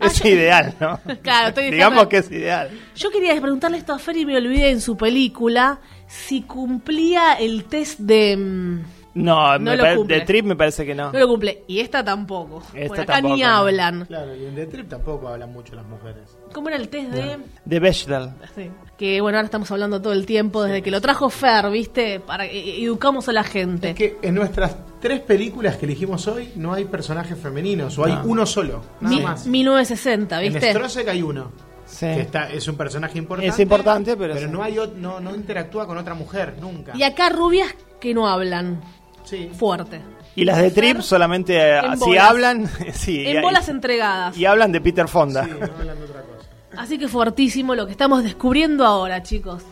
[0.00, 1.00] Es Ah, ideal, ¿no?
[1.22, 2.70] Claro, estoy Digamos que es ideal.
[2.94, 7.64] Yo quería preguntarle esto a Fer y me olvidé en su película si cumplía el
[7.64, 8.36] test de...
[8.36, 8.82] mm,
[9.14, 10.20] No, No me lo pare- cumple.
[10.20, 11.10] de Trip me parece que no.
[11.12, 11.64] No lo cumple.
[11.66, 12.62] Y esta tampoco.
[12.72, 13.48] Esta Bueno, acá tampoco, ni no.
[13.48, 14.04] hablan.
[14.06, 16.36] Claro, y en The Trip tampoco hablan mucho las mujeres.
[16.52, 17.38] ¿Cómo era el test de...?
[17.64, 18.30] De Bechdel.
[18.54, 18.70] Sí.
[18.96, 22.20] Que bueno, ahora estamos hablando todo el tiempo, desde que lo trajo Fer, ¿viste?
[22.20, 23.90] Para que educamos a la gente.
[23.90, 28.12] Es que en nuestras tres películas que elegimos hoy no hay personajes femeninos, o hay
[28.14, 28.22] No.
[28.24, 29.46] uno solo, nada Mi- más.
[29.46, 30.70] 1960, En ¿viste?
[30.72, 31.52] Strozek hay uno,
[31.86, 32.06] Sí.
[32.06, 33.48] que está, es un personaje importante.
[33.50, 34.46] Es importante, pero sí.
[34.50, 36.92] no, hay, no, no interactúa con otra mujer, nunca.
[36.96, 38.80] Y acá rubias que no hablan
[39.24, 39.50] Sí.
[39.56, 40.00] fuerte.
[40.36, 42.24] Y las de Trip solamente eh, En si bolas.
[42.30, 44.36] hablan, sí, En y- bolas entregadas.
[44.38, 45.44] y hablan de Peter Fonda.
[45.44, 46.48] Sí, no hablan de otra cosa.
[46.76, 49.62] Así que fuertísimo lo que estamos descubriendo ahora, chicos.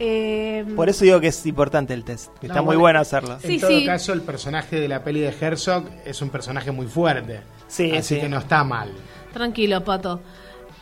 [0.00, 2.28] Eh, Por eso digo que es importante el test.
[2.38, 3.38] que No, está muy bueno, bueno hacerlo.
[3.40, 3.84] Sí, en todo sí.
[3.86, 7.40] caso, el personaje de la peli de Herzog es un personaje muy fuerte.
[7.66, 8.20] Sí, así sí.
[8.20, 8.90] que no está mal.
[9.32, 10.20] Tranquilo, Pato.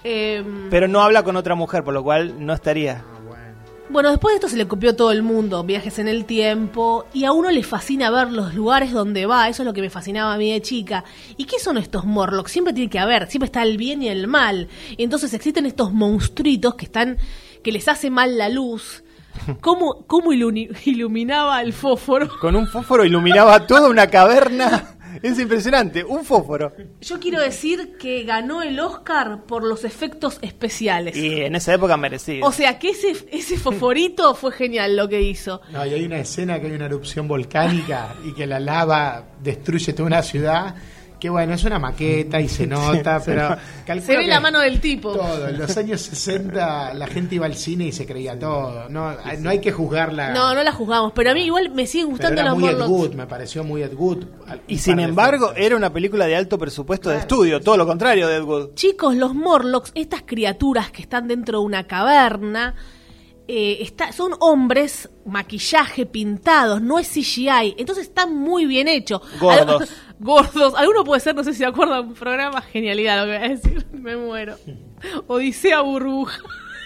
[0.05, 3.03] Eh, Pero no habla con otra mujer, por lo cual no estaría.
[3.05, 3.43] Ah, bueno.
[3.89, 7.25] bueno, después de esto se le copió todo el mundo, viajes en el tiempo, y
[7.25, 10.35] a uno le fascina ver los lugares donde va, eso es lo que me fascinaba
[10.35, 11.05] a mí de chica.
[11.39, 12.53] ¿Y qué son estos Morlocks?
[12.53, 14.69] Siempre tiene que haber, siempre está el bien y el mal.
[14.97, 17.17] Y entonces existen estos monstruitos que están,
[17.65, 19.03] que les hace mal la luz.
[19.61, 22.29] ¿Cómo, cómo iluminaba el fósforo?
[22.41, 24.97] Con un fósforo iluminaba toda una caverna.
[25.23, 26.73] Es impresionante, un fósforo.
[27.01, 31.17] Yo quiero decir que ganó el Oscar por los efectos especiales.
[31.17, 32.47] Y en esa época merecido.
[32.47, 35.61] O sea que ese, ese fosforito fue genial lo que hizo.
[35.71, 39.93] No, y hay una escena que hay una erupción volcánica y que la lava destruye
[39.93, 40.75] toda una ciudad.
[41.27, 43.57] Que bueno, es una maqueta y se nota, pero
[44.01, 45.11] Se ve la mano del tipo.
[45.13, 45.49] Todo.
[45.49, 48.89] En los años 60 la gente iba al cine y se creía todo.
[48.89, 50.31] No, no hay que juzgarla.
[50.33, 52.69] No, no la juzgamos, pero a mí igual me siguen pero gustando era los muy
[52.69, 52.91] Ed Morlocks.
[52.93, 54.25] Wood, me pareció muy Ed Wood.
[54.47, 58.29] Al- Y sin embargo, era una película de alto presupuesto de estudio, todo lo contrario
[58.29, 58.75] de Ed Wood.
[58.75, 62.77] Chicos, los Morlocks, estas criaturas que están dentro de una caverna,
[63.49, 69.23] eh, está- son hombres, maquillaje, pintados, no es CGI, entonces está muy bien hecho.
[69.41, 69.83] Gordos.
[69.83, 69.89] Al-
[70.21, 70.75] gordos.
[70.75, 73.49] Alguno puede ser, no sé si se acuerdan, un programa genialidad lo que voy a
[73.51, 74.57] decir, me muero.
[75.27, 76.39] Odisea Burbuja.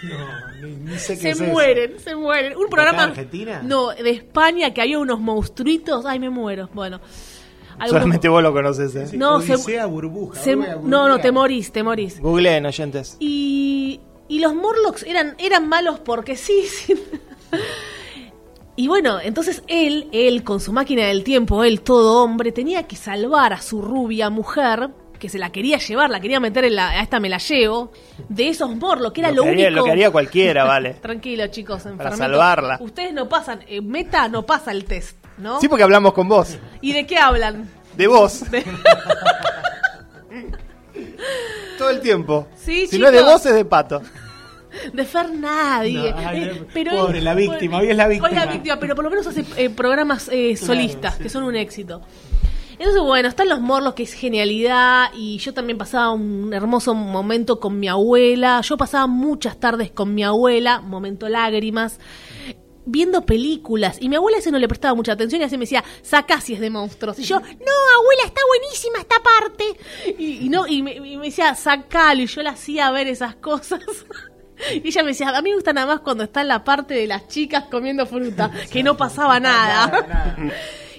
[0.03, 1.51] No, ni, ni sé qué Se es eso.
[1.53, 2.57] mueren, se mueren.
[2.57, 3.05] Un programa.
[3.05, 3.61] de Argentina?
[3.63, 6.07] No, de España, que había unos monstruitos.
[6.07, 6.71] Ay, me muero.
[6.73, 7.01] Bueno.
[7.75, 9.17] Algunos- Solamente vos lo conoces, ¿eh?
[9.17, 10.41] No, se- Odisea burbuja.
[10.41, 12.19] se- no, no, te morís, te morís.
[12.21, 13.17] Googleen, oyentes.
[13.21, 14.01] Y,
[14.31, 16.63] y los Morlocks eran, eran malos porque sí.
[16.67, 16.95] sí.
[18.77, 22.95] Y bueno, entonces él, él con su máquina del tiempo, él todo hombre, tenía que
[22.97, 26.91] salvar a su rubia mujer, que se la quería llevar, la quería meter en la,
[26.91, 27.91] a esta me la llevo,
[28.29, 29.81] de esos Morlocks, que era lo, que haría, único.
[29.81, 30.95] lo que haría cualquiera, vale.
[31.03, 32.19] Tranquilo, chicos, enfermitos.
[32.19, 32.79] salvarla.
[32.81, 35.61] Ustedes no pasan, eh, Meta no pasa el test, ¿no?
[35.61, 36.57] Sí, porque hablamos con vos.
[36.81, 37.69] ¿Y de qué hablan?
[37.97, 38.49] De vos.
[38.51, 38.65] De-
[41.81, 42.47] Todo el tiempo.
[42.57, 44.03] Sí, si no es de vos, es de pato.
[44.93, 46.13] De Fer nadie.
[46.13, 46.43] No, ay,
[46.75, 48.29] Eh, no, pobre, la víctima, hoy es la víctima.
[48.29, 51.43] Hoy es la víctima, pero por lo menos hace eh, programas eh, solistas, que son
[51.43, 52.03] un éxito.
[52.79, 57.61] Entonces, bueno, están los morlos, que es genialidad, y yo también pasaba un hermoso momento
[57.61, 58.61] con mi abuela.
[58.61, 61.99] Yo pasaba muchas tardes con mi abuela, momento lágrimas,
[62.91, 63.99] viendo películas.
[64.01, 66.55] Y mi abuela ese no le prestaba mucha atención y así me decía, saca si
[66.55, 67.19] es de monstruos.
[67.19, 69.65] Y yo, no, abuela, está buenísima esta parte.
[70.19, 73.37] Y, y no, y me, y me decía, sacalo, y yo la hacía ver esas
[73.37, 73.81] cosas.
[74.75, 76.95] Y ella me decía, a mí me gusta nada más cuando está en la parte
[76.95, 80.37] de las chicas comiendo fruta, que no pasaba nada.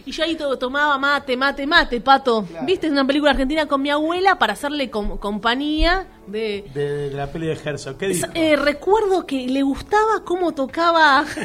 [0.06, 2.46] Y yo ahí to- tomaba mate, mate, mate, pato.
[2.64, 2.88] ¿Viste?
[2.88, 6.66] Es una película argentina con mi abuela para hacerle com- compañía de...
[6.74, 7.98] De, de la peli de Herzog.
[7.98, 8.28] ¿Qué dijo?
[8.34, 11.24] Eh, recuerdo que le gustaba cómo tocaba.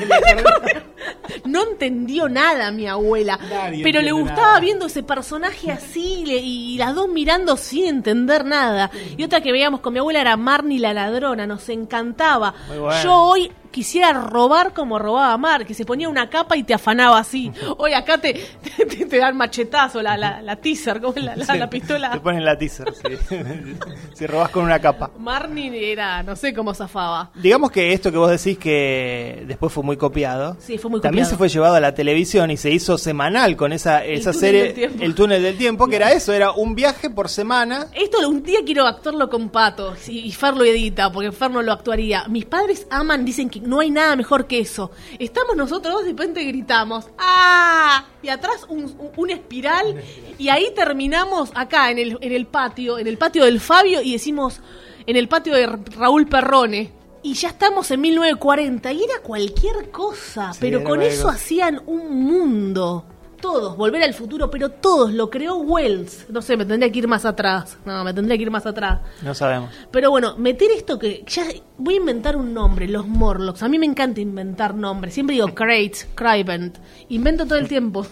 [1.45, 4.61] no entendió nada mi abuela, Nadie pero le gustaba nada.
[4.61, 8.91] viendo ese personaje así le- y las dos mirando sin entender nada.
[9.17, 12.55] Y otra que veíamos con mi abuela era Marnie la ladrona, nos encantaba.
[12.69, 13.03] Muy bueno.
[13.03, 17.19] Yo hoy quisiera robar como robaba Mar, que se ponía una capa y te afanaba
[17.19, 17.53] así.
[17.77, 21.69] Hoy acá te, te, dan machetazo, la, la, la teaser, ¿cómo es la, la, la
[21.69, 22.11] pistola?
[22.11, 23.37] Te ponen la teaser, sí.
[24.15, 25.11] si robás con una capa.
[25.19, 27.31] Marnie era, no sé cómo zafaba.
[27.35, 30.57] Digamos que esto que vos decís que después fue muy copiado.
[30.59, 31.31] Sí, fue muy También copiado.
[31.33, 34.91] se fue llevado a la televisión y se hizo semanal con esa, esa serie.
[35.01, 37.89] El túnel del tiempo, que era eso, era un viaje por semana.
[37.93, 41.61] Esto un día quiero actuarlo con Pato y, y Fer lo edita, porque Fer no
[41.61, 42.25] lo actuaría.
[42.29, 44.91] Mis padres aman, dicen que no hay nada mejor que eso.
[45.19, 48.05] Estamos nosotros de repente gritamos ¡Ah!
[48.23, 50.03] Y atrás un, un- un espiral
[50.39, 54.13] y ahí terminamos acá en el, en el patio, en el patio del Fabio y
[54.13, 54.61] decimos
[55.07, 56.93] en el patio de Raúl Perrone.
[57.23, 61.35] Y ya estamos en 1940 y era cualquier cosa, Sí, pero era con eso cosa.
[61.35, 63.05] hacían un mundo.
[63.41, 66.27] Todos, volver al futuro, pero todos, lo creó Wells.
[66.31, 67.79] No sé, me tendría que ir más atrás.
[67.85, 69.01] No, me tendría que ir más atrás.
[69.23, 69.71] No sabemos.
[69.91, 71.45] Pero bueno, meter esto que ya
[71.77, 73.63] voy a inventar un nombre, los Morlocks.
[73.63, 75.15] A mí me encanta inventar nombres.
[75.15, 76.79] Siempre digo Crate, Crybent.
[77.11, 78.07] Invento todo el tiempo.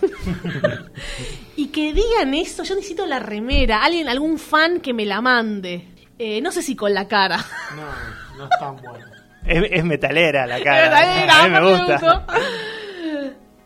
[1.56, 3.82] y que digan eso, yo necesito la remera.
[3.82, 5.88] Alguien, algún fan que me la mande.
[6.18, 7.38] Eh, no sé si con la cara.
[7.74, 9.06] No, no es tan bueno.
[9.44, 10.82] Es, es metalera la cara.
[10.82, 12.26] Verdadera, a mí me gusta.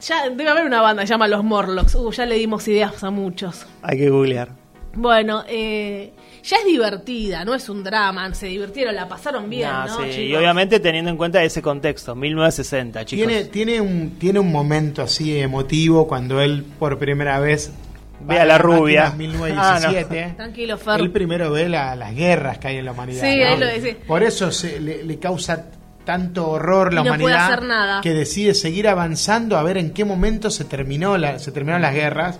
[0.00, 1.94] Ya debe haber una banda que se llama Los Morlocks.
[1.94, 3.66] Uh, ya le dimos ideas a muchos.
[3.82, 4.48] Hay que googlear.
[4.94, 8.32] Bueno, eh, ya es divertida, no es un drama.
[8.34, 10.04] Se divirtieron, la pasaron bien, No, ¿no?
[10.12, 13.26] sí, y obviamente teniendo en cuenta ese contexto, 1960, chicos.
[13.28, 17.72] Tiene, tiene, un, tiene un momento así emotivo cuando él por primera vez
[18.20, 19.10] Ve a la rubia.
[19.10, 20.34] máquinas 1917.
[20.36, 21.00] Tranquilo, Fer.
[21.00, 23.20] Él primero ve la- las guerras que hay en la humanidad.
[23.22, 23.46] Sí, ¿no?
[23.46, 23.96] ahí lo dice.
[24.06, 25.66] Por eso se, le, le causa
[26.08, 28.00] tanto horror la no puede humanidad hacer nada.
[28.00, 31.92] que decide seguir avanzando a ver en qué momento se terminó la, se terminaron las
[31.92, 32.38] guerras.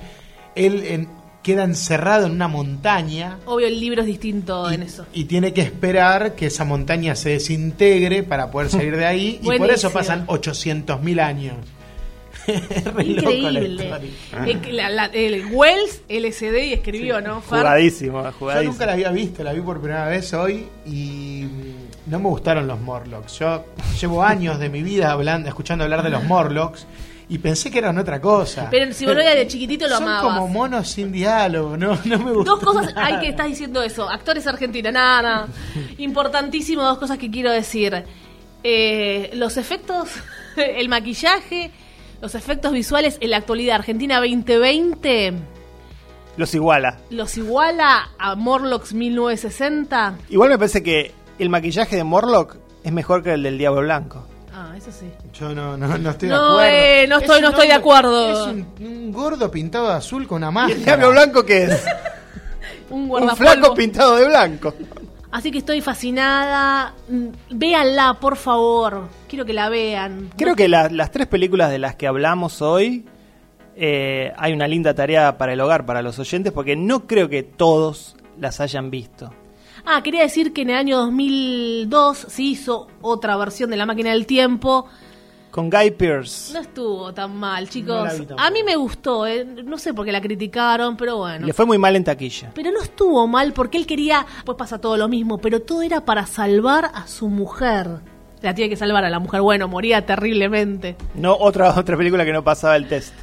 [0.55, 1.09] Él en-
[1.43, 5.05] queda encerrado en una montaña Obvio, el libro es distinto en eso.
[5.13, 9.59] y tiene que esperar que esa montaña se desintegre para poder salir de ahí y
[9.59, 11.55] por eso pasan 800.000 años.
[12.49, 13.91] La Increíble.
[14.47, 17.43] Eh, que la- la- el Wells LCD y escribió, ¿no?
[17.43, 17.59] Fer?
[17.61, 18.73] Jugadísimo, Yo jugadísimo.
[18.73, 21.45] nunca la había visto, la vi por primera vez hoy y
[22.09, 23.39] no me gustaron los Morlocks.
[23.39, 23.65] Yo
[24.01, 26.87] llevo años de mi vida hablando, escuchando hablar de los Morlocks
[27.29, 28.69] y pensé que eran otra cosa.
[28.71, 30.23] Pero si vos lo veías de chiquitito lo Son amabas.
[30.23, 32.57] como monos sin diálogo, no, no me gustó.
[32.57, 34.09] Dos cosas, hay que estás diciendo eso.
[34.09, 35.49] Actores argentinos, nada, nada.
[35.99, 38.05] Importantísimo, dos cosas que quiero decir.
[38.65, 40.09] Eh, los efectos,
[40.57, 41.71] el maquillaje,
[42.23, 45.35] los efectos visuales en la actualidad Argentina 2020
[46.37, 46.99] Los iguala.
[47.11, 50.19] ¿Los iguala a Morlocks 1960?
[50.31, 54.25] Igual me parece que el maquillaje de Morlock es mejor que el del Diablo Blanco.
[54.53, 55.07] Ah, eso sí.
[55.35, 56.63] Yo no, no, no estoy de acuerdo.
[56.65, 58.33] eh, no Es estoy- no estoy de acuerdo.
[58.49, 60.79] Es un, un gordo pintado de azul con una ¿Y máscara.
[60.79, 61.85] el Diablo Blanco qué es?
[62.91, 64.73] Un Un flaco pintado de blanco.
[65.31, 66.95] Así que estoy fascinada.
[67.09, 69.09] Mm, Véanla, por favor.
[69.29, 70.31] Quiero que la vean.
[70.39, 73.05] Creo que la- las tres películas de las que hablamos hoy
[73.77, 77.43] eh, hay una linda tarea para el hogar, para los oyentes, porque no creo que
[77.43, 79.31] todos las hayan visto.
[79.91, 84.11] Ah, quería decir que en el año 2002 se hizo otra versión de La Máquina
[84.11, 84.87] del Tiempo.
[85.51, 86.53] Con Guy Pearce.
[86.53, 88.07] No estuvo tan mal, chicos.
[88.37, 89.47] a mí me gustó, eh.
[89.47, 91.47] no sé por qué la criticaron, pero bueno.
[91.47, 92.53] Le fue muy mal en taquilla.
[92.55, 96.05] Pero no estuvo mal porque él quería, pues pasa todo lo mismo, pero todo era
[96.05, 97.89] para salvar a su mujer.
[98.43, 100.97] La tiene que salvar a la mujer, bueno, moría terriblemente.
[101.15, 103.15] No otra otra película que no pasaba el test.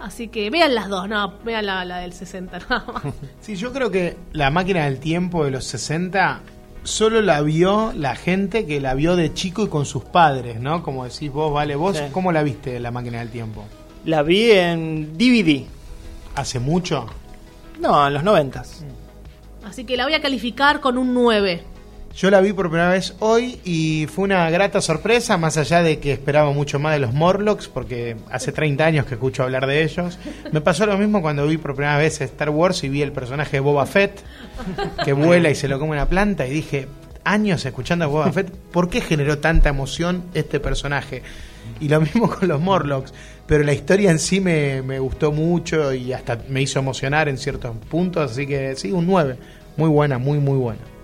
[0.00, 3.02] Así que vean las dos, no, vean la, la del 60 nada más.
[3.40, 6.40] Sí, yo creo que la máquina del tiempo de los 60
[6.84, 10.82] solo la vio la gente que la vio de chico y con sus padres, ¿no?
[10.82, 12.04] Como decís vos, vale, vos, Sí.
[12.12, 13.64] ¿cómo la viste la máquina del tiempo?
[14.04, 15.64] La vi en DVD.
[16.36, 17.06] ¿Hace mucho?
[17.80, 18.84] No, en los noventas.
[19.64, 21.62] Así que la voy a calificar con un 9.
[22.18, 26.00] Yo la vi por primera vez hoy y fue una grata sorpresa, más allá de
[26.00, 29.84] que esperaba mucho más de los Morlocks, porque hace 30 años que escucho hablar de
[29.84, 30.18] ellos.
[30.50, 33.58] Me pasó lo mismo cuando vi por primera vez Star Wars y vi el personaje
[33.58, 34.20] de Boba Fett,
[35.04, 36.88] que vuela y se lo come una planta, y dije,
[37.22, 41.22] años escuchando a Boba Fett, ¿por qué generó tanta emoción este personaje?
[41.78, 43.14] Y lo mismo con los Morlocks,
[43.46, 47.76] pero la historia en sí me, gustó mucho y hasta me hizo emocionar en ciertos
[47.88, 49.36] puntos, así que sí, un 9.
[49.76, 50.97] Muy buena, muy, muy buena.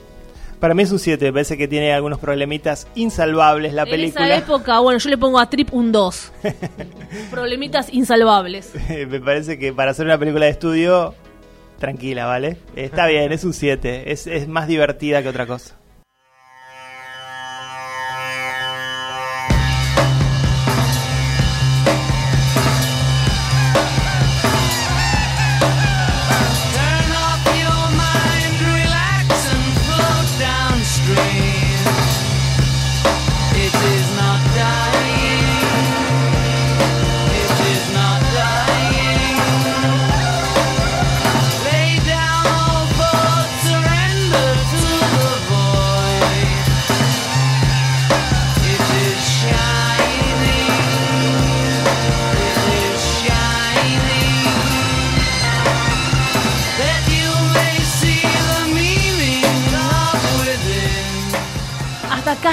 [0.64, 4.24] Para mí es un 7, me parece que tiene algunos problemitas insalvables la en película.
[4.28, 6.32] esa época, bueno, yo le pongo a Trip un 2.
[7.30, 8.72] Problemitas insalvables.
[9.10, 11.14] me parece que para hacer una película de estudio,
[11.78, 12.56] tranquila, ¿vale?
[12.76, 15.76] Está bien, es un 7, es, es más divertida que otra cosa.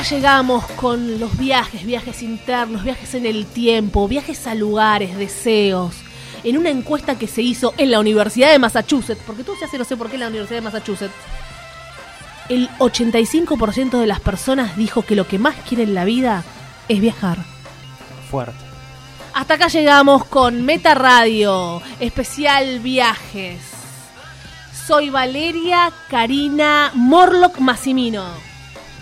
[0.02, 5.96] Acá llegamos con los viajes, viajes internos, viajes en el tiempo, viajes a lugares, deseos.
[6.44, 9.78] En una encuesta que se hizo en la Universidad de Massachusetts, porque tú ya sé,
[9.78, 11.14] no sé por qué en la Universidad de Massachusetts,
[12.50, 16.44] el 85% de las personas dijo que lo que más quiere en la vida
[16.88, 17.38] es viajar.
[18.30, 18.58] Fuerte.
[19.34, 23.60] Hasta acá llegamos con Meta Radio, especial viajes.
[24.88, 28.51] Soy Valeria Karina Morlock Massimino.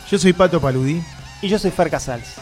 [0.10, 1.04] Yo soy Pato Paludí.
[1.42, 2.36] Y yo soy Fer Casals.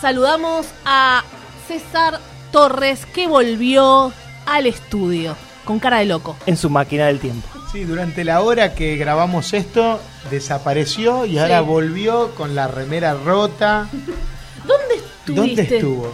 [0.00, 1.22] Saludamos a
[1.68, 4.12] César Torres que volvió
[4.46, 6.36] al estudio con cara de loco.
[6.46, 7.48] En su máquina del tiempo.
[7.72, 10.00] Sí, durante la hora que grabamos esto,
[10.30, 13.88] desapareció y ahora volvió con la remera rota.
[14.66, 15.62] ¿Dónde estuviste?
[15.62, 16.12] ¿Dónde estuvo?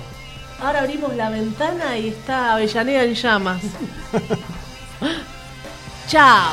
[0.60, 3.62] Ahora abrimos la ventana y está Avellaneda en llamas.
[6.08, 6.52] Chao.